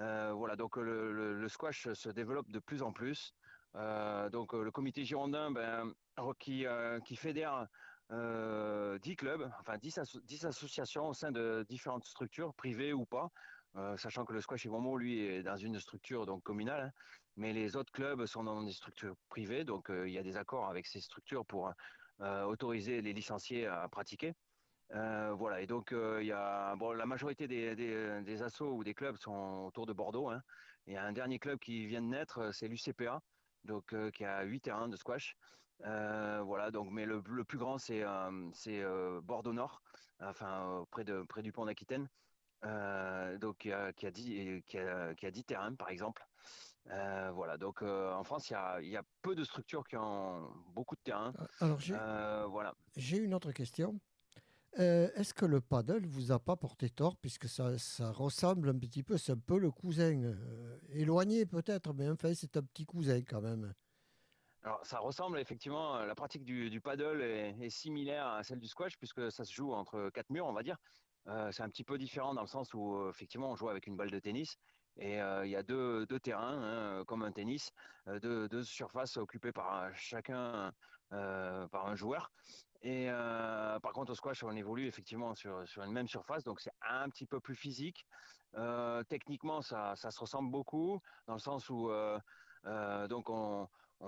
[0.00, 3.32] Euh, voilà, donc le, le, le squash se développe de plus en plus.
[3.76, 5.92] Euh, donc, le comité girondin, ben,
[6.38, 7.66] qui, euh, qui fédère
[8.12, 13.06] euh, 10 clubs, enfin 10, asso- 10 associations au sein de différentes structures, privées ou
[13.06, 13.28] pas,
[13.76, 16.92] euh, sachant que le squash et Momo, lui, est dans une structure donc communale, hein,
[17.36, 20.36] mais les autres clubs sont dans des structures privées, donc euh, il y a des
[20.36, 21.72] accords avec ces structures pour
[22.20, 24.34] euh, autoriser les licenciés à pratiquer.
[24.92, 29.16] Voilà, et donc il y a bon, la majorité des, des, des ou des clubs
[29.18, 30.28] sont autour de Bordeaux.
[30.30, 30.42] Hein.
[30.88, 33.22] Il y a un dernier club qui vient de naître, c'est l'UCPA,
[33.62, 35.36] donc qui a huit terrains de squash.
[35.78, 38.02] Voilà, donc mais le, plus grand c'est
[39.22, 39.80] Bordeaux Nord,
[40.18, 42.08] enfin près de près du pont d'Aquitaine,
[42.64, 46.26] euh, donc qui a qui a dix qui a, qui a dix terrains par exemple.
[46.90, 49.96] Euh, voilà, donc euh, en France il y a y a peu de structures qui
[49.96, 51.32] ont beaucoup de terrains.
[51.60, 52.74] Alors j'ai Euh, voilà.
[52.96, 54.00] j'ai une autre question.
[54.78, 58.78] Euh, Est-ce que le paddle vous a pas porté tort, puisque ça, ça ressemble un
[58.78, 62.86] petit peu, c'est un peu le cousin, euh, éloigné peut-être, mais enfin c'est un petit
[62.86, 63.74] cousin quand même.
[64.62, 68.60] Alors, ça ressemble effectivement, euh, la pratique du, du paddle est, est similaire à celle
[68.60, 70.76] du squash puisque ça se joue entre quatre murs, on va dire.
[71.26, 73.86] Euh, c'est un petit peu différent dans le sens où euh, effectivement on joue avec
[73.86, 74.56] une balle de tennis
[74.96, 77.70] et euh, il y a deux, deux terrains hein, comme un tennis,
[78.22, 80.72] deux, surfaces occupées par un- chacun
[81.10, 82.30] par un joueur.
[82.82, 86.72] Et par contre au squash on évolue effectivement sur, sur une même surface donc c'est
[86.80, 88.06] un petit peu plus physique.
[89.08, 91.90] Techniquement ça, ça se ressemble beaucoup dans le sens où
[93.08, 93.68] donc on,
[94.00, 94.06] on,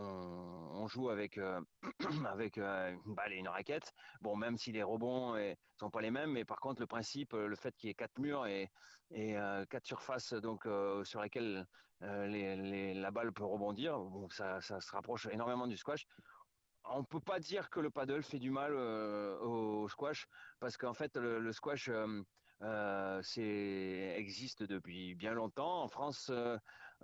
[0.83, 1.61] on joue avec, euh,
[2.27, 3.93] avec euh, une balle et une raquette.
[4.21, 7.35] Bon, même si les rebonds ne sont pas les mêmes, mais par contre, le principe,
[7.35, 8.69] euh, le fait qu'il y ait quatre murs et,
[9.13, 11.67] euh, quatre surfaces donc, euh, sur lesquelles
[12.03, 16.07] euh, les, les- la balle peut rebondir, bon, ça, se rapproche énormément du squash.
[16.85, 20.27] On peut pas dire que le paddle fait du mal euh, au squash,
[20.59, 22.23] parce qu'en fait, le, squash euh,
[22.63, 23.23] euh,
[24.17, 25.83] existe depuis bien longtemps.
[25.83, 26.31] En France,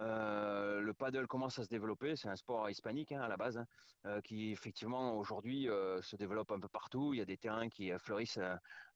[0.01, 2.17] euh, le paddle commence à se développer.
[2.17, 3.67] C'est un sport hispanique hein, à la base, hein,
[4.07, 7.15] euh, qui effectivement aujourd'hui euh, se développe un peu partout.
[7.15, 8.39] Il y a des terrains qui fleurissent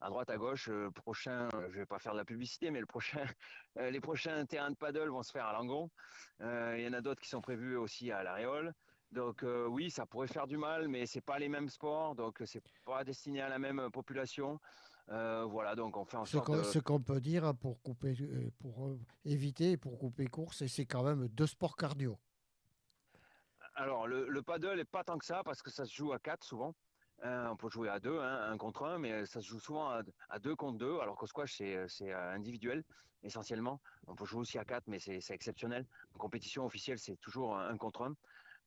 [0.01, 0.69] à droite, à gauche.
[0.69, 3.25] Le prochain, je vais pas faire de la publicité, mais le prochain,
[3.77, 5.91] les prochains terrains de paddle vont se faire à Langon.
[6.41, 8.73] Il y en a d'autres qui sont prévus aussi à l'Aréole.
[9.11, 12.63] Donc oui, ça pourrait faire du mal, mais c'est pas les mêmes sports, donc c'est
[12.85, 14.59] pas destiné à la même population.
[15.13, 16.63] Euh, voilà, donc on fait en Ce sorte qu'on de...
[16.63, 20.87] ce qu'on peut dire pour couper, euh, pour euh, éviter, pour couper course, et c'est
[20.87, 22.19] quand même deux sports cardio.
[23.75, 26.19] Alors, le, le paddle est pas tant que ça parce que ça se joue à
[26.19, 26.75] quatre souvent.
[27.25, 29.91] Euh, on peut jouer à deux, hein, un contre un, mais ça se joue souvent
[29.91, 32.83] à, à deux contre deux, alors qu'au squash, c'est c'est, individuel
[33.23, 33.81] essentiellement.
[34.07, 35.87] On peut jouer aussi à quatre, mais c'est c'est exceptionnel.
[36.15, 38.15] En compétition officielle, c'est toujours un, un contre un.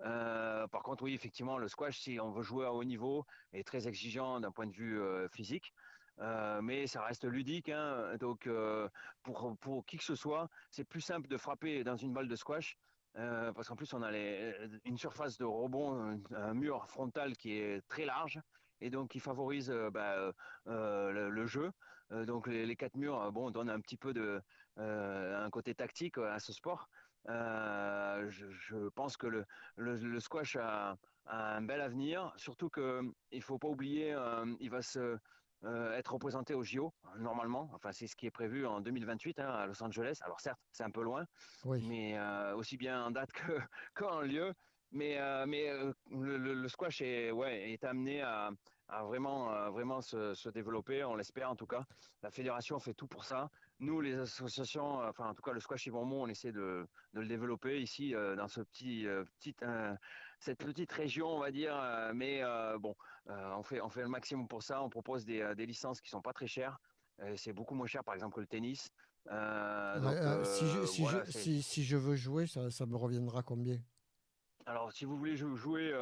[0.02, 3.66] Euh, par contre, oui, effectivement, le squash, si on veut jouer à haut niveau, est
[3.66, 5.74] très exigeant d'un point de vue euh, physique.
[6.19, 8.88] Euh, mais ça reste ludique, hein, donc euh,
[9.23, 12.36] pour, pour qui que ce soit, c'est plus simple de frapper dans une balle de
[12.38, 12.78] squash
[13.17, 17.86] euh, parce qu'en plus, on a une surface de rebond, un, mur frontal qui est
[17.88, 18.39] très large
[18.82, 20.34] et donc qui favorise bah,
[20.65, 21.71] le, jeu.
[22.12, 24.41] Donc les, quatre murs, bon, donnent un petit peu de
[24.78, 26.89] un côté tactique à ce sport.
[27.25, 29.45] Je, pense que le,
[29.78, 30.97] le, squash a,
[31.28, 33.01] un bel avenir, surtout que
[33.32, 34.13] il faut pas oublier,
[34.60, 35.17] il va se
[35.65, 37.69] euh, être représenté au JO normalement.
[37.73, 40.19] Enfin, c'est ce qui est prévu en 2028 hein, à Los Angeles.
[40.21, 41.25] Alors certes, c'est un peu loin,
[41.65, 41.86] Oui.
[41.88, 43.60] mais euh, aussi bien en date que
[43.95, 44.54] qu'en lieu.
[44.91, 45.67] Mais, euh, mais
[46.12, 48.51] le, le- le squash est, ouais, est amené à,
[48.88, 51.84] à vraiment, vraiment se, se développer, on l'espère en tout cas.
[52.21, 53.49] La fédération fait tout pour ça.
[53.80, 57.28] Nous, les associations, enfin en tout cas le squash Yvonmont, on essaie de, de le
[57.28, 59.95] développer ici euh, dans ce petit, euh, petit, euh,
[60.46, 61.76] cette petite région, on va dire.
[61.76, 62.96] euh, mais euh, bon,
[63.30, 64.82] euh, on, fait, on fait le maximum pour ça.
[64.84, 66.80] On propose des, des licences qui sont pas très chères.
[67.38, 68.90] C'est beaucoup moins cher, par exemple, que le tennis.
[69.32, 72.96] Euh, donc, euh, si, je, si, je, si, si, je, veux jouer, ça, ça, me
[72.98, 73.80] reviendra combien?
[74.66, 75.96] Alors, si vous voulez jouer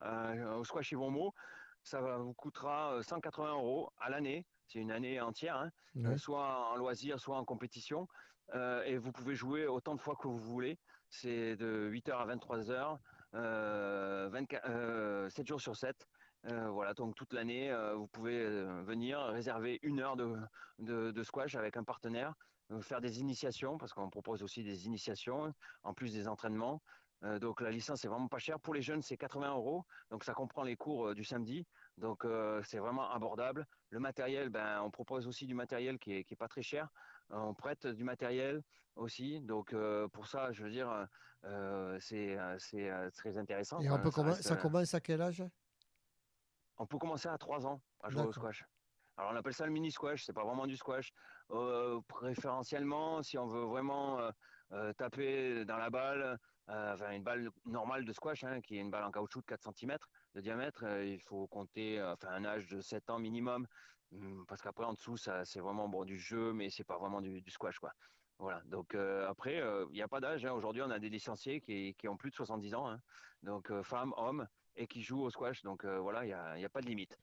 [0.00, 1.34] au squash Yvon Mo,
[1.82, 4.46] ça vous coûtera 180 euros à l'année.
[4.68, 6.16] C'est une année entière, hein, ouais.
[6.16, 8.08] soit en loisir, soit en compétition.
[8.54, 10.78] et vous pouvez jouer autant de fois que vous voulez.
[11.10, 12.96] C'est de 8h à 23h, euh,
[13.32, 16.06] 24, 7 jours sur 7.
[16.50, 20.34] Euh, voilà, donc toute l'année, euh, vous pouvez euh, venir réserver une heure de,
[20.78, 22.34] de, de squash avec un partenaire,
[22.80, 26.82] faire des initiations, parce qu'on propose aussi des initiations, en plus des entraînements.
[27.40, 28.58] donc la licence est vraiment pas chère.
[28.58, 31.66] Pour les jeunes, c'est 80 euros, donc ça comprend les cours du samedi.
[31.98, 32.26] Donc
[32.64, 33.66] c'est vraiment abordable.
[33.90, 36.88] Le matériel, ben, on propose aussi du matériel qui est, qui est pas très cher.
[37.32, 38.62] On prête du matériel
[38.96, 39.40] aussi.
[39.40, 39.74] Donc
[40.12, 41.06] pour ça, je veux dire,
[41.98, 42.38] c'est
[43.14, 43.80] très intéressant.
[43.80, 45.44] Et on peut ça, reste, ça commence à quel âge?
[46.78, 48.64] On peut commencer à 3 ans à jouer au squash.
[49.16, 51.12] Alors on appelle ça le mini squash, c'est pas vraiment du squash.
[51.50, 54.30] Euh, préférentiellement, si on veut vraiment euh,
[54.72, 58.90] euh, taper dans la balle, enfin une balle normale de squash, hein, qui est une
[58.90, 59.96] balle en caoutchouc de 4 cm
[60.34, 63.66] de diamètre, il faut compter enfin un âge de 7 ans minimum,
[64.48, 67.40] parce qu'après en dessous ça c'est vraiment bon du jeu, mais c'est pas vraiment du,
[67.40, 67.92] du, squash quoi.
[68.38, 68.62] Voilà.
[68.66, 70.44] Donc après il n'y a pas d'âge.
[70.44, 70.52] Hein.
[70.52, 73.00] Aujourd'hui on a des licenciés qui, qui, ont plus de 70 ans, hein.
[73.42, 74.46] donc femmes, hommes
[74.76, 75.62] et qui jouent au squash.
[75.62, 76.32] Donc euh, voilà, il n'y
[76.64, 77.18] a, a, pas de limite.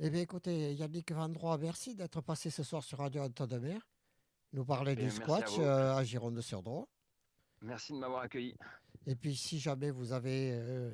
[0.00, 3.80] Eh bien, écoutez, Yannick Vandroit, merci d'être passé ce soir sur Radio Anton de Mer,
[4.52, 6.88] nous parler du squash à, à Gironde sur Dro.
[7.62, 8.56] Merci de m'avoir accueilli.
[9.06, 10.92] Et puis, si jamais vous avez euh,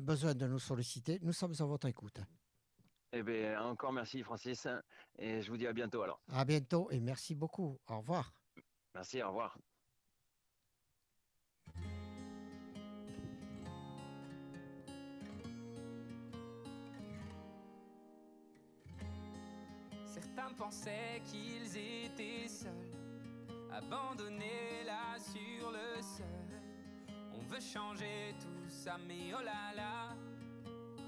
[0.00, 2.20] besoin de nous solliciter, nous sommes à votre écoute.
[3.12, 4.66] Eh bien, encore merci, Francis.
[5.18, 6.20] Et je vous dis à bientôt alors.
[6.32, 7.78] À bientôt et merci beaucoup.
[7.88, 8.34] Au revoir.
[8.94, 9.58] Merci, au revoir.
[20.62, 22.70] pensaient qu'ils étaient seuls,
[23.72, 26.26] abandonnés là sur le sol.
[27.34, 30.16] On veut changer tout ça, mais oh là là,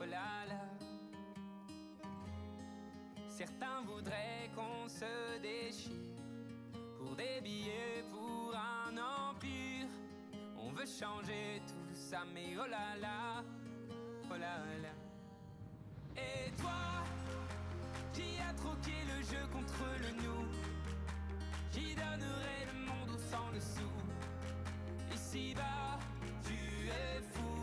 [0.01, 0.94] oh là là.
[3.37, 5.91] Certains voudraient qu'on se déchire
[6.97, 9.89] pour des billets, pour un empire.
[10.57, 13.43] On veut changer tout ça, mais oh là là,
[14.31, 14.95] oh là là.
[16.17, 17.03] Et toi?
[18.13, 20.47] Qui a troqué le jeu contre le nous?
[21.73, 23.91] Qui donnerait le monde au sang le sou
[25.13, 25.99] Ici-bas,
[26.45, 26.55] tu
[26.87, 27.54] es fou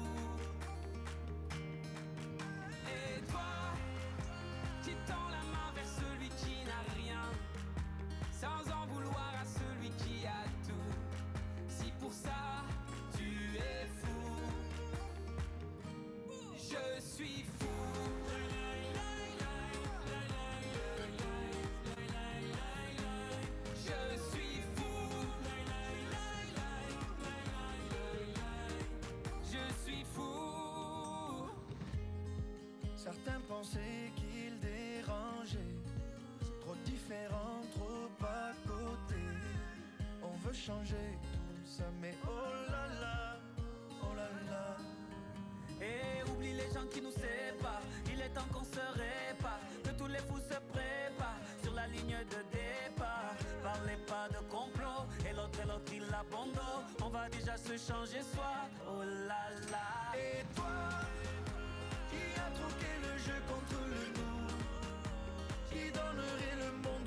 [36.62, 39.22] trop différent, trop à côté.
[40.22, 41.18] On veut changer
[41.50, 43.40] tout ça, mais oh là là,
[44.04, 44.78] oh là là.
[45.82, 50.08] Et oublie les gens qui nous séparent, il est temps qu'on se répare, que tous
[50.08, 53.34] les fous se préparent sur la ligne de départ.
[53.64, 56.86] Parlez pas de complot, et l'autre et l'autre il abandonne.
[57.04, 60.16] On va déjà se changer soi, oh là là.
[60.16, 61.02] Et toi
[62.12, 64.21] qui a troqué le jeu contre le
[66.16, 67.01] nous Qui donnerait le monde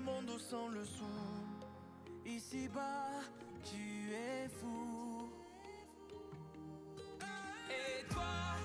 [0.00, 1.04] monde sans le sou
[2.26, 3.22] Ici-bas,
[3.64, 5.30] tu es fou.
[7.70, 8.56] Et toi,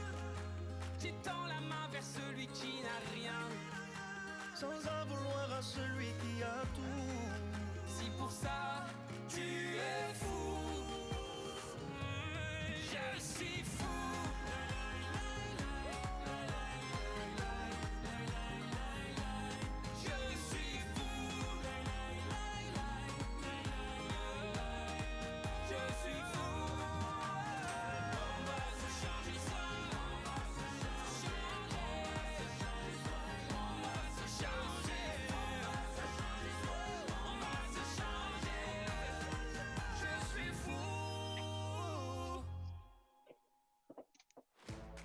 [1.00, 3.42] tu tends la main vers celui qui n'a rien.
[4.54, 7.88] Sans en vouloir à celui qui a tout.
[7.88, 8.86] Si pour ça,
[9.28, 10.56] Tu es fou,
[12.92, 13.74] je suis fou.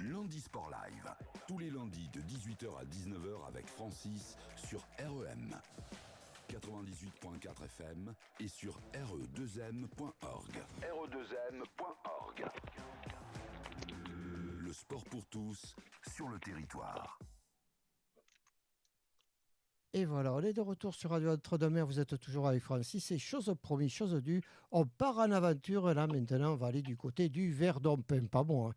[0.09, 1.15] Lundi Sport Live.
[1.47, 5.55] Tous les lundis de 18h à 19h avec Francis sur REM.
[6.49, 10.63] 98.4 FM et sur E re2m.org.
[10.83, 12.45] re2m.org.
[14.61, 15.77] Le sport pour tous
[16.09, 17.19] sur le territoire.
[19.93, 21.85] Et voilà, on est de retour sur Radio Entre-deux-Mers.
[21.85, 23.11] Vous êtes toujours avec Francis.
[23.11, 25.93] Et chose promise, chose due, on part en aventure.
[25.93, 27.97] Là, maintenant, on va aller du côté du Verdon.
[28.31, 28.75] Pas bon, hein.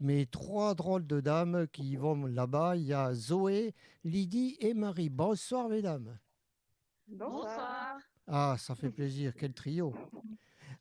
[0.00, 2.76] Mais trois drôles de dames qui vont là-bas.
[2.76, 5.10] Il y a Zoé, Lydie et Marie.
[5.10, 6.18] Bonsoir, mesdames.
[7.08, 7.98] Bonsoir.
[8.26, 9.34] Ah, ça fait plaisir.
[9.36, 9.94] Quel trio.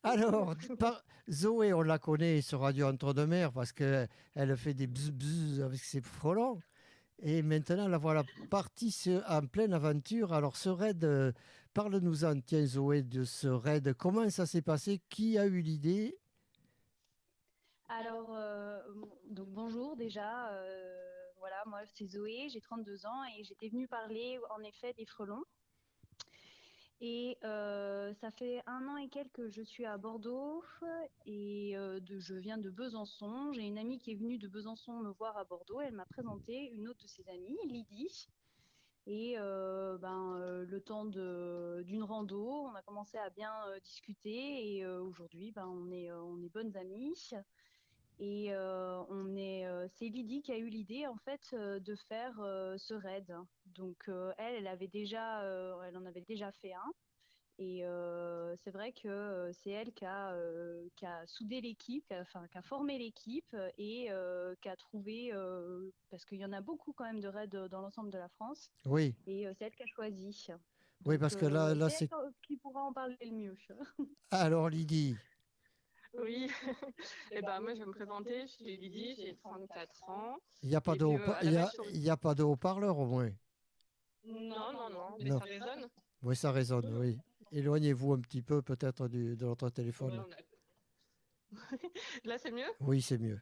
[0.02, 4.08] Alors, par- Zoé, on la connaît sur Radio Entre-deux-Mers parce qu'elle
[4.56, 6.60] fait des bzz bzz avec ses frelons.
[7.20, 8.94] Et maintenant, la voilà partie
[9.28, 10.34] en pleine aventure.
[10.34, 11.32] Alors, ce raid, euh,
[11.74, 13.94] parle-nous-en, tiens, Zoé, de ce raid.
[13.94, 15.02] Comment ça s'est passé?
[15.10, 16.18] Qui a eu l'idée?
[17.88, 18.82] Alors, euh,
[19.30, 20.50] donc bonjour déjà.
[20.50, 21.00] euh,
[21.38, 25.44] voilà, moi c'est Zoé, j'ai 32 ans et j'étais venue parler en effet des frelons.
[27.06, 30.64] Et euh, ça fait un an et quelques que je suis à Bordeaux
[31.26, 33.52] et euh, je viens de Besançon.
[33.52, 35.82] J'ai une amie qui est venue de Besançon me voir à Bordeaux.
[35.82, 38.30] Elle m'a présenté une autre de ses amies, Lydie.
[39.06, 43.52] Et euh, ben, le temps d'une rando, on a commencé à bien
[43.84, 47.32] discuter et aujourd'hui, ben, on est, on est bonnes amies.
[48.20, 52.36] Et on est, c'est Lydie qui a eu l'idée en fait de faire
[52.78, 53.36] ce raid.
[53.76, 56.94] Donc euh, elle, elle avait déjà, euh, elle en avait déjà fait un.
[57.60, 62.16] Et euh, c'est vrai que c'est elle qui a, euh, qui a soudé l'équipe, qui
[62.52, 66.62] qui a formé l'équipe et euh, qui a trouvé, euh, parce qu'il y en a
[66.62, 69.76] beaucoup quand même de raids dans l'ensemble de la France, Oui, et euh, c'est elle
[69.76, 70.48] qui a choisi.
[71.06, 72.10] oui, parce que là, Euh, là c'est
[72.48, 73.58] qui pourra en parler le mieux.
[74.32, 75.16] Alors, Lydie,
[76.16, 76.50] Oui,
[77.32, 80.38] et ben moi je vais me présenter, je suis Lydie, j'ai 34 ans.
[80.64, 83.30] il n'y a pas de haut-parleur au moins.
[84.26, 85.40] Non, non, non, mais Non.
[85.40, 85.90] ça résonne.
[86.22, 87.18] Oui, ça résonne, oui.
[87.52, 90.26] Éloignez-vous un petit peu peut-être du- de votre téléphone.
[92.24, 92.72] Là c'est mieux?
[92.80, 93.40] Oui, c'est mieux.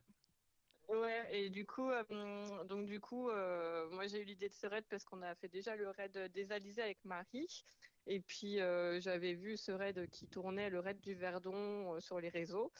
[0.90, 4.68] Ouais, et du coup, euh, donc du coup, euh, moi j'ai eu l'idée de ce
[4.68, 7.64] raid parce qu'on a fait déjà le raid des Alizés avec Marie.
[8.08, 12.20] Et puis euh, j'avais vu ce raid qui tournait, le raid du Verdon, euh, sur
[12.20, 12.74] les réseaux.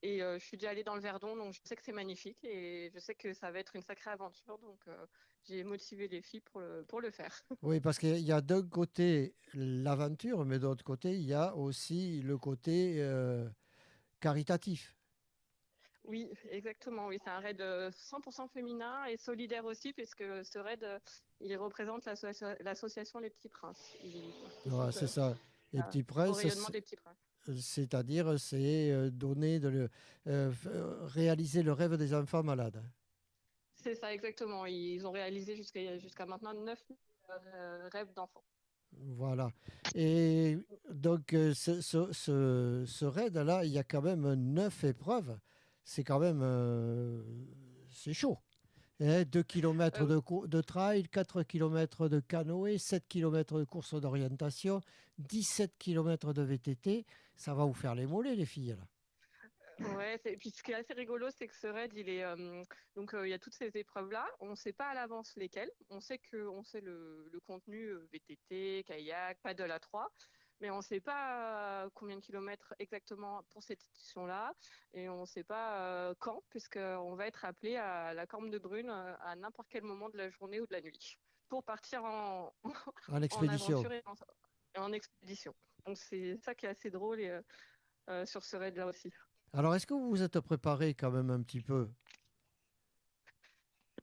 [0.00, 2.42] Et euh, je suis déjà allée dans le Verdon, donc je sais que c'est magnifique
[2.44, 4.58] et je sais que ça va être une sacrée aventure.
[4.60, 5.06] Donc euh,
[5.46, 7.32] j'ai motivé les filles pour le, pour le faire.
[7.62, 12.22] Oui, parce qu'il y a d'un côté l'aventure, mais d'autre côté, il y a aussi
[12.22, 13.48] le côté euh,
[14.20, 14.94] caritatif.
[16.04, 17.08] Oui, exactement.
[17.08, 20.98] Oui, c'est un raid euh, 100% féminin et solidaire aussi, puisque ce raid, euh,
[21.40, 23.94] il représente l'asso- l'association Les Petits Princes.
[24.92, 25.34] C'est ça.
[25.72, 26.42] Des Petits Princes.
[27.60, 29.88] c'est-à-dire, c'est euh, donner, de le,
[30.28, 32.82] euh, euh, réaliser le rêve des enfants malades.
[33.88, 34.66] C'est ça, exactement.
[34.66, 36.78] Ils ont réalisé jusqu'à maintenant 9
[37.30, 38.44] euh, rêves d'enfants.
[38.92, 39.50] Voilà.
[39.94, 40.58] Et
[40.90, 45.38] donc, euh, ce, ce, ce, ce raid-là, il y a quand même neuf épreuves.
[45.84, 46.40] C'est quand même...
[46.42, 47.22] euh,
[47.90, 48.36] c'est chaud.
[49.00, 54.82] 2 km de, de trail, 4 km de canoë, 7 km de course d'orientation,
[55.18, 57.06] 17 km de VTT.
[57.36, 58.76] Ça va vous faire les mollets, les filles.
[58.78, 58.86] Là.
[59.80, 62.64] Ouais, et puis ce qui est assez rigolo, c'est que ce raid, il est euh,
[62.96, 64.26] donc euh, il y a toutes ces épreuves-là.
[64.40, 65.70] On ne sait pas à l'avance lesquelles.
[65.90, 70.10] On sait que on sait le, le contenu euh, VTT, kayak, paddle à 3,
[70.60, 74.52] mais on ne sait pas combien de kilomètres exactement pour cette édition-là,
[74.92, 78.90] et on ne sait pas quand, puisqu'on va être appelé à la Corne de Brune
[78.90, 81.18] à n'importe quel moment de la journée ou de la nuit
[81.48, 82.52] pour partir en,
[83.08, 83.78] En expédition.
[83.78, 84.02] aventure et
[84.76, 85.54] en, expédition.
[85.86, 87.40] Donc c'est ça qui est assez drôle et,
[88.24, 89.12] sur ce raid-là aussi.
[89.52, 91.90] Alors, est-ce que vous vous êtes préparé quand même un petit peu?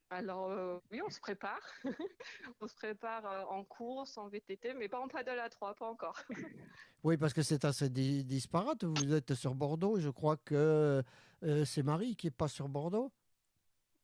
[0.09, 1.61] Alors euh, oui, on se prépare.
[2.61, 5.89] on se prépare euh, en course, en VTT, mais pas en paddle à 3, pas
[5.89, 6.21] encore.
[7.03, 8.83] Oui, parce que c'est assez di- disparate.
[8.83, 9.99] Vous êtes sur Bordeaux.
[9.99, 11.03] Je crois que
[11.43, 13.11] euh, c'est Marie qui n'est pas sur Bordeaux?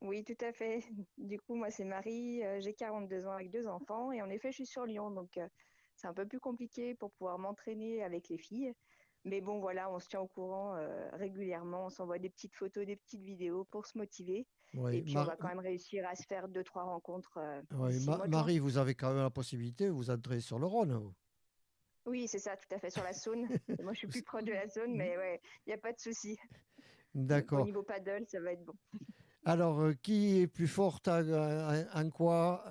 [0.00, 0.84] Oui, tout à fait.
[1.16, 4.50] Du coup, moi, c'est Marie, euh, j'ai 42 ans avec deux enfants et en effet,
[4.50, 5.46] je suis sur Lyon, donc euh,
[5.94, 8.74] c'est un peu plus compliqué pour pouvoir m'entraîner avec les filles.
[9.24, 11.86] Mais bon, voilà, on se tient au courant euh, régulièrement.
[11.86, 14.46] On s'envoie des petites photos, des petites vidéos pour se motiver.
[14.74, 17.36] Ouais, Et puis, Mar- on va quand même réussir à se faire deux, trois rencontres.
[17.38, 20.94] euh, ouais, Ma- Marie, vous avez quand même la possibilité, vous entrez sur le Rhône.
[20.94, 21.14] vous.
[22.04, 23.46] Oui, c'est ça, tout à fait, sur la Saône.
[23.80, 26.00] Moi, je suis plus proche de la Saône, mais ouais, il n'y a pas de
[26.00, 26.36] souci.
[26.36, 26.82] Donc,
[27.14, 27.64] Au D'accord.
[27.64, 28.74] niveau paddle, ça va être bon.
[29.44, 32.64] Alors, euh, qui est plus forte en, quoi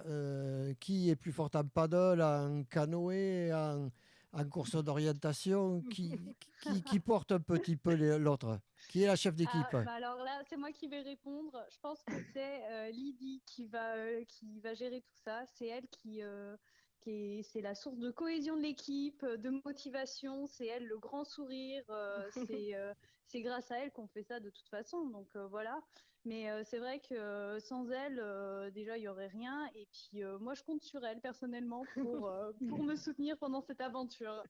[0.80, 3.90] Qui est plus forte en paddle, en canoë, en,
[4.34, 6.14] en course d'orientation qui,
[6.62, 8.60] qui, qui porte un petit peu l'autre
[8.90, 9.62] Qui est la chef d'équipe?
[9.74, 11.66] Ah, bah alors là, c'est moi qui vais répondre.
[11.70, 15.44] Je pense que c'est euh, Lydie qui va, euh, qui va gérer tout ça.
[15.46, 16.56] C'est elle qui, euh,
[17.02, 20.48] qui est, la source de cohésion de l'équipe, de motivation.
[20.48, 21.84] C'est elle le grand sourire.
[23.28, 25.06] c'est, grâce à elle qu'on fait ça de toute façon.
[25.06, 25.80] Donc voilà.
[26.24, 29.70] Mais euh, c'est vrai que euh, sans elle, euh, déjà, il y aurait rien.
[29.74, 33.62] Et puis euh, moi, je compte sur elle personnellement pour, euh, pour me soutenir pendant
[33.62, 34.44] cette aventure.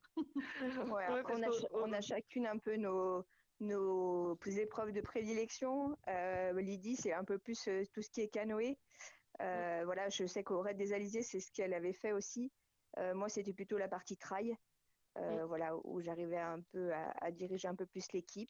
[0.91, 3.23] Ouais, après, on, a, ch- on a chacune un peu nos,
[3.59, 5.97] nos épreuves de prédilection.
[6.07, 8.77] Euh, Lydie, c'est un peu plus euh, tout ce qui est canoë.
[9.41, 12.51] Euh, Voilà, je sais qu'au Raid des Alizés, c'est ce qu'elle avait fait aussi.
[12.97, 14.57] Euh, moi, c'était plutôt la partie trail,
[15.17, 18.49] euh, voilà, où j'arrivais un peu à, à diriger un peu plus l'équipe.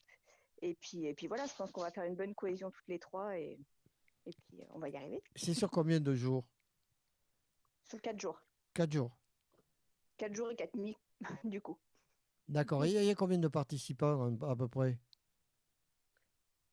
[0.62, 2.98] Et puis, et puis voilà, je pense qu'on va faire une bonne cohésion toutes les
[3.00, 3.58] trois et,
[4.26, 5.22] et puis on va y arriver.
[5.34, 6.44] C'est sur combien de jours?
[7.84, 8.40] Sur quatre jours.
[8.72, 9.10] Quatre jours.
[10.16, 10.96] Quatre jours et quatre nuits,
[11.44, 11.78] du coup.
[12.48, 12.84] D'accord.
[12.84, 14.98] Et il y a- combien de participants à à peu près?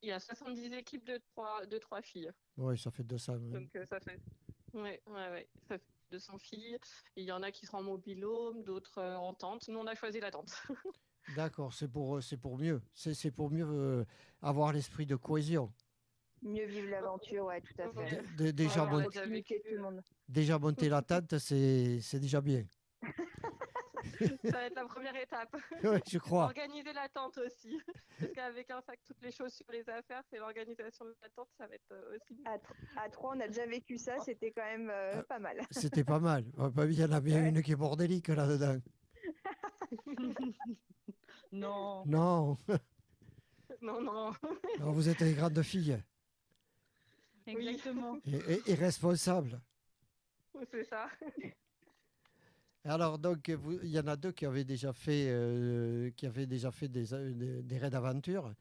[0.02, 2.32] Il y a 70 équipes de trois, de trois filles.
[2.58, 3.34] Oui, ça fait 200.
[3.38, 3.60] ouais.
[3.60, 4.20] Donc euh, ça fait.
[4.74, 5.50] Ouais, ouais, ouais.
[5.68, 6.78] Ça fait 200 filles.
[7.16, 9.68] Il y en a qui seront en mobilhome, d'autres euh, en tente.
[9.68, 10.52] Nous, on a choisi la tente.
[11.36, 12.82] D'accord, c'est pour, euh, c'est pour mieux.
[12.94, 14.06] C'est c'est pour mieux euh,
[14.42, 15.72] avoir l'esprit de cohésion.
[16.42, 18.22] Mieux vivre l'aventure, ouais, tout à fait.
[18.38, 20.02] Dé- dé- déjà, Ouais, proximité, tout le monde.
[20.28, 22.64] déjà monter la tente, c'est c'est déjà bien.
[24.44, 25.56] ça va être la première étape.
[25.84, 26.46] Ouais, je crois.
[26.46, 27.78] Organiser la tente aussi.
[28.20, 31.68] Parce qu'avec un sac, toutes les chaussures, les affaires, c'est l'organisation de la tente, ça
[31.68, 32.42] va être euh, aussi.
[32.46, 32.74] À, tr-
[33.06, 35.62] à trois, on a déjà vécu ça, c'était quand même euh, pas mal.
[35.72, 36.44] C'était pas mal.
[36.74, 38.78] Bah, Il y en a bien une qui est bordélique là-dedans.
[41.52, 42.06] non.
[42.06, 42.58] Non,
[43.82, 44.32] Non, non.
[44.80, 46.02] Non, vous êtes des grandes filles
[47.48, 48.18] Exactement.
[48.26, 49.60] et, et- et responsables.
[50.72, 51.08] c'est ça.
[52.86, 53.48] Alors donc,
[53.84, 57.14] il y en a deux qui avaient déjà fait, euh, qui avaient déjà fait des,
[57.14, 58.54] euh, des, des raids d'aventure.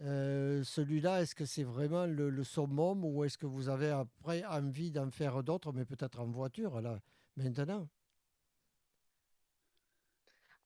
[0.00, 4.44] Euh, Celui-là, est-ce que c'est vraiment le, le summum ou est-ce que vous avez après
[4.44, 7.00] envie d'en faire d'autres, mais peut-être en voiture là
[7.36, 7.88] maintenant?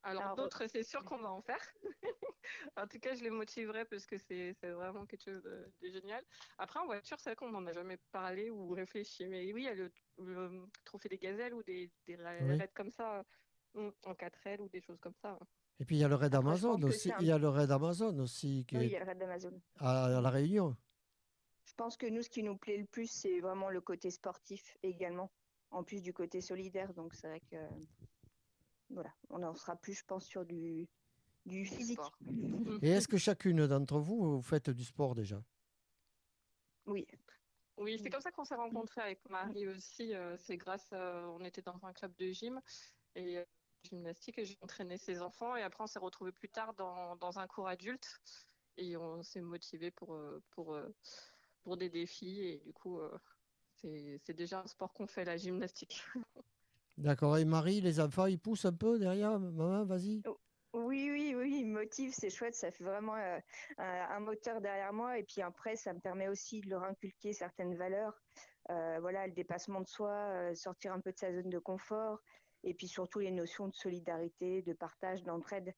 [0.03, 1.61] Alors, Alors, d'autres, c'est sûr qu'on va en faire.
[2.77, 5.89] en tout cas, je les motiverai parce que c'est c'est vraiment quelque chose de, de
[5.91, 6.25] génial.
[6.59, 9.27] Après, en voiture, c'est vrai qu'on n'en a jamais parlé ou réfléchi.
[9.29, 12.59] Mais oui, il y a le, le trophée des gazelles ou des, des Oui.
[12.59, 13.23] raids comme ça,
[13.75, 15.39] en 4L ou des choses comme ça.
[15.81, 17.11] Et puis il y a le raid Après, Amazon aussi.
[17.11, 19.19] un- Il y a le raid Amazon aussi qui Oui, il y a le raid
[19.19, 19.61] d'Amazon.
[19.79, 20.77] à, à la Réunion.
[21.65, 24.77] Je pense que nous, ce qui nous plaît le plus, c'est vraiment le côté sportif
[24.83, 25.33] également,
[25.71, 26.93] en plus du côté solidaire.
[26.95, 27.57] Donc, c'est vrai que
[28.93, 30.89] voilà, on en sera plus, je pense, sur du,
[31.47, 32.01] du physique.
[32.83, 35.43] Et est-ce que chacune d'entre vous, vous faites du sport déjà?
[36.87, 37.07] Oui,
[37.79, 40.15] Oui, c'est comme ça qu'on s'est rencontrés avec Marie aussi.
[40.15, 42.61] euh, c'est grâce, euh, on était dans un club de gym
[43.15, 43.45] et euh,
[43.85, 47.39] gymnastique et j'ai entraîné ses enfants et après on s'est retrouvés plus tard dans, dans
[47.39, 48.19] un cours adulte
[48.77, 50.19] et on s'est motivés pour,
[50.51, 50.79] pour,
[51.63, 53.01] pour des défis et du coup
[53.75, 56.03] c'est c'est déjà un sport qu'on fait, la gymnastique.
[56.99, 57.39] D'accord.
[57.39, 60.23] Et Marie, les enfants, ils poussent un peu derrière Maman, vas-y.
[60.75, 63.39] oui, oui, oui, il me motive, c'est chouette, ça fait vraiment euh,
[63.79, 65.19] un, moteur derrière moi.
[65.19, 68.15] Et puis après, ça me permet aussi de leur inculquer certaines valeurs.
[68.71, 72.19] Euh, voilà, le dépassement de soi, euh, sortir un peu de sa zone de confort.
[72.65, 75.75] Et puis surtout les notions de solidarité, de partage, d'entraide.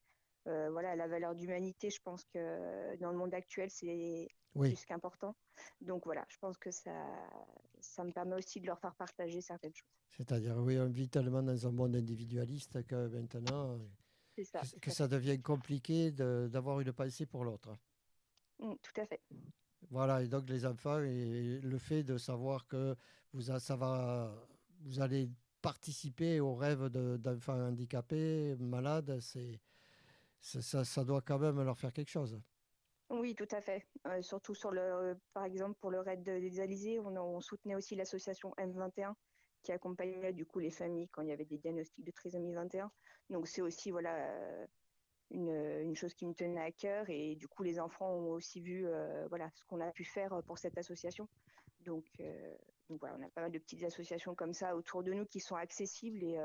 [0.47, 4.75] Voilà, la valeur d'humanité, je pense que dans le monde actuel, c'est Oui.
[4.75, 5.35] plus qu'important.
[5.81, 6.93] Donc voilà, je pense que ça,
[7.85, 9.89] ça me permet aussi de leur faire partager certaines choses.
[10.11, 13.79] C'est-à-dire, oui, on vit tellement dans un monde individualiste que maintenant,
[14.45, 14.61] ça.
[14.81, 17.77] que, ça devient compliqué de- d'avoir une pensée pour l'autre.
[18.59, 19.21] Mm, tout à fait.
[19.91, 22.97] Voilà, et donc les enfants, et le fait de savoir que
[23.33, 24.35] vous, a- ça va,
[24.81, 25.31] vous allez
[25.61, 29.61] participer aux rêves de- d'enfants handicapés, malades, c'est,
[30.41, 32.41] c'est- ça, ça doit quand même leur faire quelque chose.
[33.11, 33.87] Oui, tout à fait.
[34.07, 37.75] Euh, surtout sur le, euh, par exemple, pour le raid de- des Alizés, on, soutenait
[37.75, 39.15] aussi l'association M21
[39.63, 42.91] qui accompagnait du coup les familles quand il y avait des diagnostics de trisomie 21.
[43.31, 44.67] Donc c'est aussi voilà euh,
[45.31, 48.87] une, chose qui me tenait à cœur et du coup les enfants ont aussi vu
[49.31, 51.29] voilà ce qu'on a pu faire pour cette association.
[51.81, 52.05] Donc,
[52.89, 55.57] voilà, on a pas mal de petites associations comme ça autour de nous qui sont
[55.57, 56.39] accessibles et,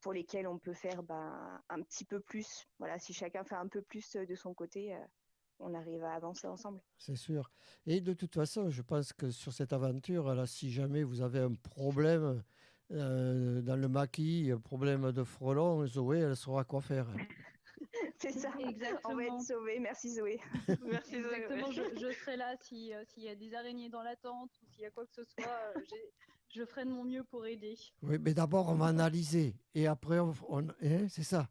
[0.00, 2.66] pour lesquels on peut faire ben, un petit peu plus.
[2.78, 4.96] Voilà, si chacun fait un peu plus de son côté,
[5.60, 6.80] on arrive à avancer ensemble.
[6.98, 7.50] C'est sûr.
[7.86, 11.40] Et de toute façon, je pense que sur cette aventure, là, si jamais vous avez
[11.40, 12.42] un problème
[12.90, 17.06] dans le maquis, un problème de frelon, Zoé, elle saura quoi faire.
[18.18, 18.50] C'est ça.
[18.58, 19.14] Exactement.
[19.14, 19.78] On va être sauvés.
[19.80, 20.40] Merci Zoé.
[20.84, 21.70] Merci Exactement.
[21.70, 24.86] Je, je, serai là s'il y a des araignées dans la tente ou s'il y
[24.86, 25.72] a quoi que ce soit.
[26.50, 27.76] je ferai de mon mieux pour aider.
[28.02, 29.56] Oui, mais d'abord, on va analyser.
[29.74, 31.48] Et après, on, hein, c'est ça.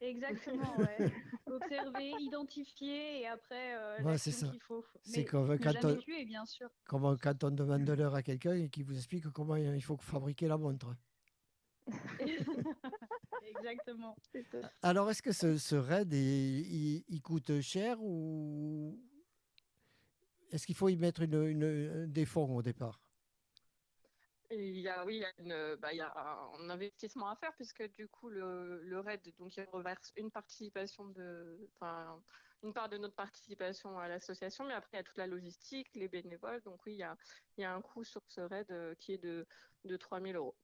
[0.00, 1.12] Exactement, ouais.
[1.46, 4.48] Observer, identifier et après euh, ouais, c'est ça.
[4.48, 4.84] qu'il faut.
[5.02, 6.68] C'est comme quand on, tuer, bien sûr.
[6.86, 9.96] Comme quand on demande de l'heure à quelqu'un et qui vous explique comment il faut
[9.96, 10.94] fabriquer la montre.
[13.46, 14.16] Exactement.
[14.82, 19.00] Alors, est-ce que ce, ce raid, il, il, coûte cher ou
[20.50, 23.05] est-ce qu'il faut y mettre une, une, des fonds au départ?
[24.50, 26.12] Il y a, oui, il y a, une, bah, il y a
[26.58, 31.06] un investissement à faire puisque du coup le, le RAID donc il reverse une participation
[31.08, 32.22] de, enfin
[32.62, 35.88] une part de notre participation à l'association, mais après il y a toute la logistique,
[35.94, 37.16] les bénévoles, donc oui il y a,
[37.56, 39.46] il y a un coût sur ce RAID euh, qui est de
[39.84, 40.56] de 3000 euros.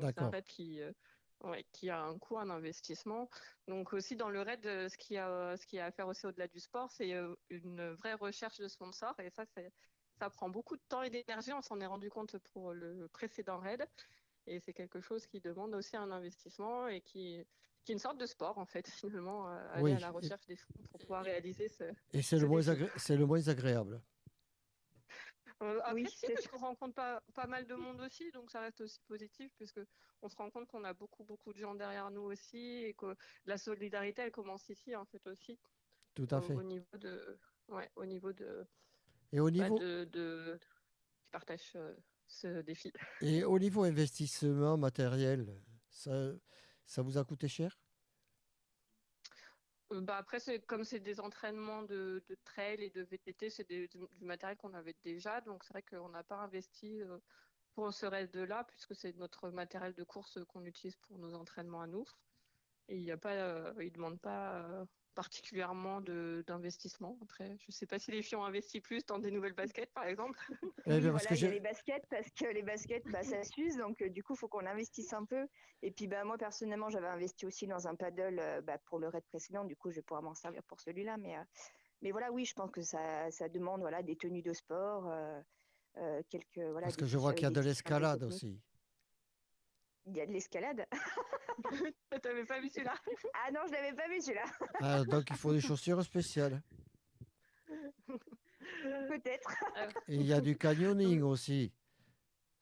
[0.00, 0.92] C'est un RAID qui euh,
[1.40, 3.28] ouais, qui a un coût, un investissement.
[3.66, 6.26] Donc aussi dans le RAID, euh, ce qui a ce qui a à faire aussi
[6.26, 7.12] au-delà du sport, c'est
[7.50, 9.72] une vraie recherche de sponsors et ça c'est
[10.22, 11.52] ça prend beaucoup de temps et d'énergie.
[11.52, 13.84] On s'en est rendu compte pour le précédent raid.
[14.46, 17.44] Et c'est quelque chose qui demande aussi un investissement et qui,
[17.84, 20.54] qui est une sorte de sport, en fait, finalement, euh, aller à la recherche des
[20.54, 21.84] fonds pour pouvoir réaliser ce.
[22.12, 22.62] Et c'est le, moins
[22.96, 24.00] c'est le moins agréable.
[25.60, 28.60] Euh, après, oui, c'est parce qu'on rencontre pas, pas mal de monde aussi, donc ça
[28.60, 29.80] reste aussi positif, puisque
[30.22, 33.16] on se rend compte qu'on a beaucoup, beaucoup de gens derrière nous aussi, et que
[33.46, 35.58] la solidarité, elle commence ici, en fait, aussi.
[36.14, 36.54] Tout à fait.
[36.54, 38.66] Au niveau de, ouais, au niveau de,
[39.32, 40.58] et au niveau de, de,
[41.18, 41.94] qui partagent euh,
[42.26, 42.92] ce défi.
[43.22, 45.46] Et au niveau investissement matériel,
[45.90, 46.32] ça,
[46.84, 47.78] ça vous a coûté cher?
[49.92, 53.68] Euh, bah après, c'est comme c'est des entraînements de, de, trail et de VTT, c'est
[53.68, 53.88] du
[54.20, 55.40] matériel qu'on avait déjà.
[55.40, 57.18] Donc, c'est vrai qu'on n'a pas investi euh,
[57.74, 61.86] pour ce reste-là, puisque c'est notre matériel de course qu'on utilise pour nos entraînements à
[61.86, 62.04] nous.
[62.88, 67.18] Et il ne demande pas particulièrement d'investissement.
[67.22, 69.92] Après, je ne sais pas si les filles ont investi plus dans des nouvelles baskets,
[69.92, 70.38] par exemple.
[70.86, 74.08] Eh il y a les baskets parce que les baskets, bah, ça s'use, donc euh,
[74.08, 75.46] du coup, il faut qu'on investisse un peu.
[75.82, 79.08] Et puis, bah, moi personnellement, j'avais investi aussi dans un paddle euh, bah, pour le
[79.08, 79.64] raid précédent.
[79.64, 81.18] Du coup, je vais pouvoir m'en servir pour celui-là.
[81.18, 81.42] Mais, euh,
[82.02, 85.12] mais voilà, oui, je pense que ça, ça demande voilà des tenues de sport,
[86.30, 86.86] quelques voilà.
[86.86, 88.60] Parce que je vois qu'il y a de l'escalade aussi.
[90.06, 90.84] Il y a de l'escalade.
[92.22, 92.94] T'avais pas vu celui-là
[93.34, 94.44] Ah non, je l'avais pas vu celui-là.
[94.80, 96.62] ah, donc il faut des chaussures spéciales.
[99.08, 99.50] Peut-être.
[100.08, 101.72] Et il y a du canyoning aussi.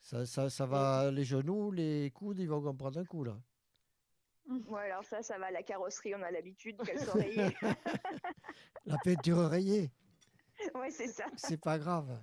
[0.02, 3.36] Ça, ça, ça va, les genoux, les coudes, ils vont en prendre un coup là.
[4.68, 5.50] Ouais, alors ça, ça va.
[5.50, 7.56] La carrosserie, on a l'habitude qu'elle soit rayée.
[8.84, 9.90] La peinture rayée.
[10.74, 11.26] Ouais, c'est ça.
[11.36, 12.20] C'est pas grave.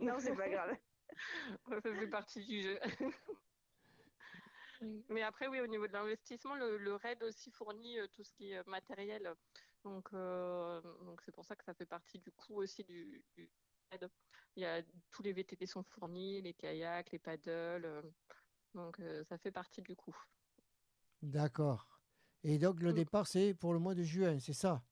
[0.00, 0.74] Non, c'est pas grave.
[1.68, 2.78] Ça fait partie du jeu.
[5.08, 8.52] Mais après, oui, au niveau de l'investissement, le, RAID aussi fournit euh, tout ce qui
[8.52, 9.32] est matériel.
[9.82, 13.22] Donc, euh, donc c'est pour ça que ça fait partie du coût aussi du,
[13.90, 14.08] RAID.
[14.56, 17.84] Il y a, tous les VTT sont fournis, les kayaks, les paddles.
[17.84, 18.02] Euh,
[18.74, 20.16] donc, ça fait partie du coût.
[21.22, 21.86] D'accord.
[22.42, 24.82] Et donc, le départ, c'est pour le mois de juin, c'est ça?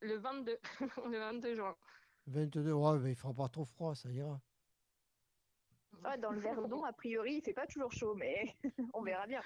[0.00, 0.58] Le 22,
[1.10, 1.76] le 22 juin.
[2.26, 4.40] 22, ouais, mais il ne fera pas trop froid, ça ira.
[6.04, 8.56] Ah, dans le Verdon, a priori, il fait pas toujours chaud, mais
[8.94, 9.42] on verra bien.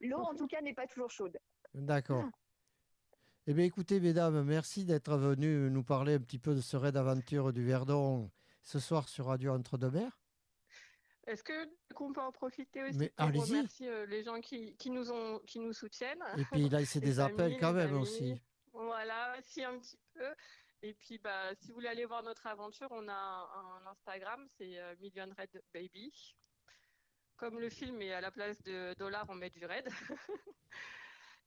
[0.00, 1.38] L'eau, en tout cas, n'est pas toujours chaude.
[1.74, 2.24] D'accord.
[3.46, 6.94] Eh bien, écoutez, mesdames, merci d'être venues nous parler un petit peu de ce raid
[6.94, 8.30] d'aventure du Verdon
[8.62, 10.20] ce soir sur Radio Entre-deux-Mers.
[11.26, 15.12] Est-ce que qu'on peut en profiter aussi pour remercier euh, les gens qui, qui, nous
[15.12, 18.40] ont qui nous soutiennent Et puis là, c'est des appels quand même aussi.
[18.72, 20.24] Voilà, aussi un petit peu.
[20.82, 24.78] Et puis, bah, si vous voulez aller voir notre aventure, on a un, Instagram, c'est
[24.78, 26.12] euh, Million Red Baby.
[27.36, 29.88] Comme le film est à la place de dollars, on met du red.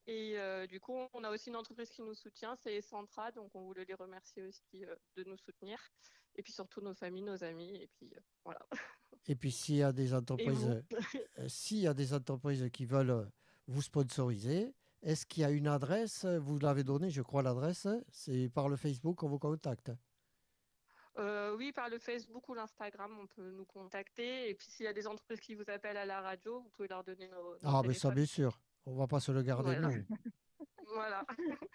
[0.06, 3.56] Et euh, du coup, on a aussi une entreprise qui nous soutient, c'est Centra, donc
[3.56, 5.80] on voulait les remercier aussi euh, de nous soutenir.
[6.36, 8.14] Et puis surtout nos familles, nos amis, et puis
[8.44, 8.60] voilà.
[9.28, 10.84] Et puis s'il y a des entreprises,
[11.48, 13.32] s'il y a des entreprises qui veulent
[13.68, 16.26] vous sponsoriser, est-ce qu'il y a une adresse?
[16.26, 17.88] Vous l'avez donnée, je crois, l'adresse.
[18.10, 19.92] C'est par le Facebook qu'on vous contacte.
[21.20, 24.50] Euh, oui, par le Facebook ou l'Instagram, on peut nous contacter.
[24.50, 26.88] Et puis, s'il y a des entreprises qui vous appellent à la radio, vous pouvez
[26.88, 27.58] leur donner nos.
[27.64, 28.60] ah, mais ça, bien sûr.
[28.86, 29.90] On ne va pas se le garder, voilà.
[29.90, 30.06] nous.
[30.94, 31.26] voilà.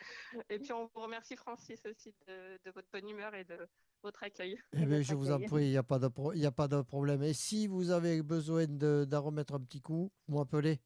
[0.48, 3.68] Et puis, on vous remercie, Francis, aussi de, votre bonne humeur et de
[4.02, 4.58] votre accueil.
[4.72, 7.22] Eh bien, je vous en prie, il n'y a, pas de a pas de problème.
[7.22, 10.80] Et si vous avez besoin d'en remettre un petit coup, vous m'appelez.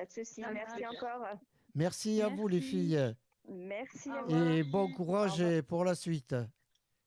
[0.00, 0.40] Pas de souci.
[0.40, 1.26] Merci encore.
[1.74, 3.14] Merci, à vous, les filles.
[3.46, 4.34] Merci à vous.
[4.34, 6.34] Et bon courage pour la suite.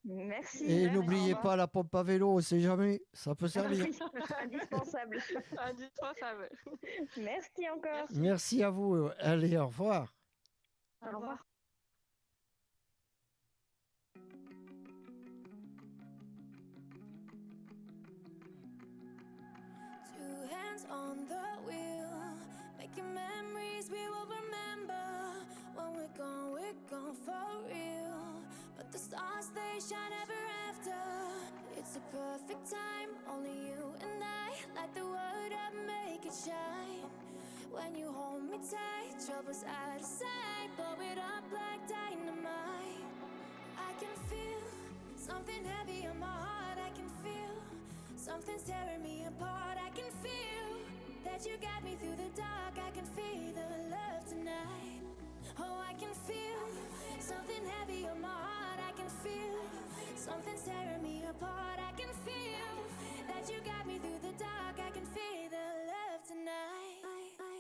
[0.04, 0.66] Merci.
[0.66, 3.86] Et n'oubliez pas la pompe à vélo, on sait jamais, ça peut servir.
[4.44, 5.18] Indispensable.
[5.58, 6.50] Indispensable.
[7.18, 8.08] Merci encore.
[8.14, 9.10] Merci à vous.
[9.18, 10.14] Allez, au revoir.
[11.02, 11.44] Au revoir.
[20.18, 21.83] Two hands on the wheel,
[22.94, 24.94] making memories we will remember.
[25.76, 28.42] When we're gone, we're gone for real.
[28.78, 31.00] But the stars they shine ever after.
[31.78, 37.10] It's a perfect time, only you and I light the world up, make it shine.
[37.72, 43.10] When you hold me tight, troubles out of sight, blow it up like dynamite.
[43.78, 44.62] I can feel
[45.18, 46.78] something heavy on my heart.
[46.78, 47.56] I can feel
[48.16, 49.78] something's tearing me apart.
[49.82, 50.93] I can feel
[51.24, 52.76] that you got me through the dark.
[52.78, 55.02] I can feel the love tonight.
[55.60, 56.64] Oh, I can feel
[57.20, 58.80] something heavy on my heart.
[58.80, 59.60] I can feel
[60.16, 61.80] something's tearing me apart.
[61.80, 62.76] I can feel
[63.28, 64.76] that you got me through the dark.
[64.80, 67.53] I can feel the love tonight.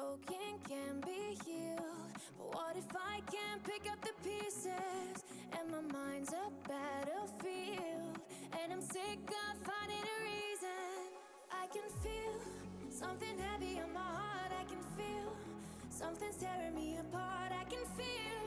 [0.00, 5.16] Broken can be healed, but what if I can't pick up the pieces?
[5.52, 8.16] And my mind's a battlefield,
[8.58, 10.96] and I'm sick of finding a reason.
[11.52, 12.34] I can feel
[12.88, 14.52] something heavy on my heart.
[14.62, 15.32] I can feel
[15.90, 17.52] something's tearing me apart.
[17.52, 18.40] I can feel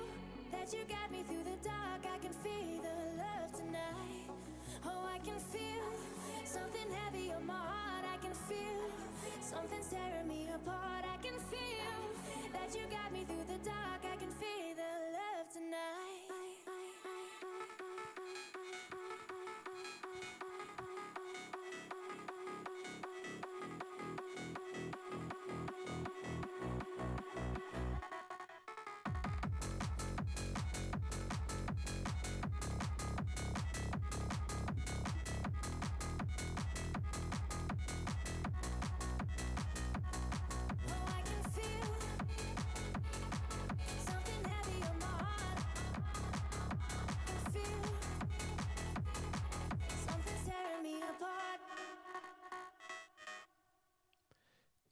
[0.53, 2.01] that you got me through the dark.
[2.15, 4.29] I can feel the love tonight.
[4.85, 5.85] Oh, I can feel
[6.45, 8.05] something heavy on my heart.
[8.11, 8.82] I can feel
[9.53, 11.05] something's tearing me apart.
[11.05, 11.99] I can feel
[12.53, 14.01] that you got me through the dark.
[14.01, 14.62] I can feel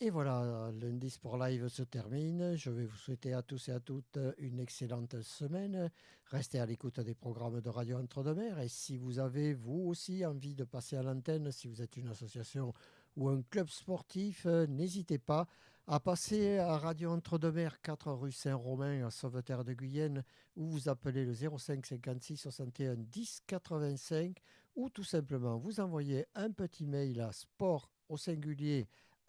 [0.04, 2.56] Et voilà, lundi Sport Live se termine.
[2.56, 5.92] Je vais vous souhaiter à tous et à toutes une excellente semaine.
[6.26, 8.58] Restez à l'écoute des programmes de Radio Entre-deux-Mers.
[8.58, 12.08] Et si vous avez, vous aussi, envie de passer à l'antenne, si vous êtes une
[12.08, 12.74] association
[13.16, 15.46] ou un club sportif, euh, n'hésitez pas
[15.86, 20.24] à passer à Radio Entre-deux-Mers, 4 rue Saint-Romain, à Sauveterre de Guyenne,
[20.56, 24.36] ou vous appelez le 05 56 61 10 85,
[24.76, 28.88] ou tout simplement vous envoyez un petit mail à sport au singulier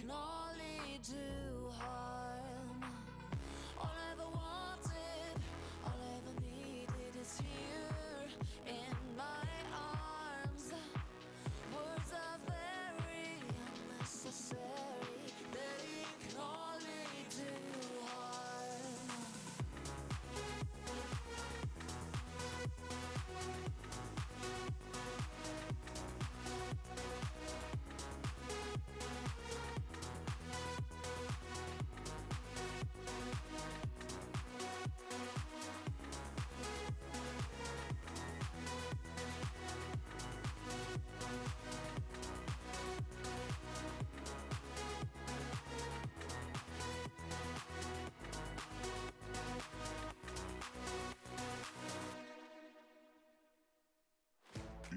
[0.00, 0.39] can all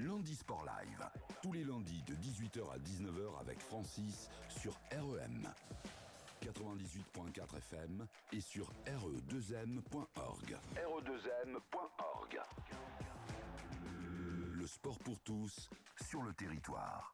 [0.03, 1.09] Lundi Sport Live,
[1.41, 5.47] tous les lundis de 18h à 19h avec Francis sur REM.
[6.41, 10.57] 98.4 FM et sur re2m.org.
[10.75, 12.41] re2m.org.
[14.53, 15.69] Le sport pour tous
[16.01, 17.13] sur le territoire.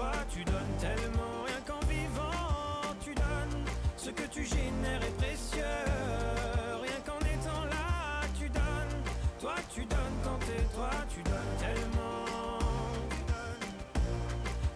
[0.00, 1.34] Toi, tu donnes tellement.
[1.46, 3.64] Rien qu'en vivant, tu donnes,
[3.96, 5.80] ce que tu génères est précieux.
[6.82, 8.96] Rien qu'en étant là, tu donnes,
[9.40, 12.24] toi tu donnes quand t'es toi, tu donnes tellement.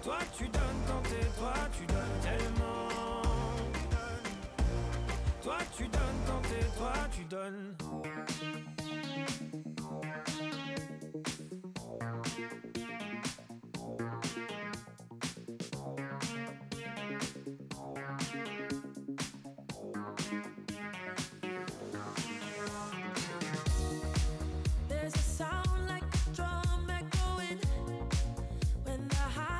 [0.02, 2.88] Toi tu donnes quand t'es toi, tu donnes tellement.
[5.42, 8.13] Toi tu donnes quand t'es toi, tu donnes.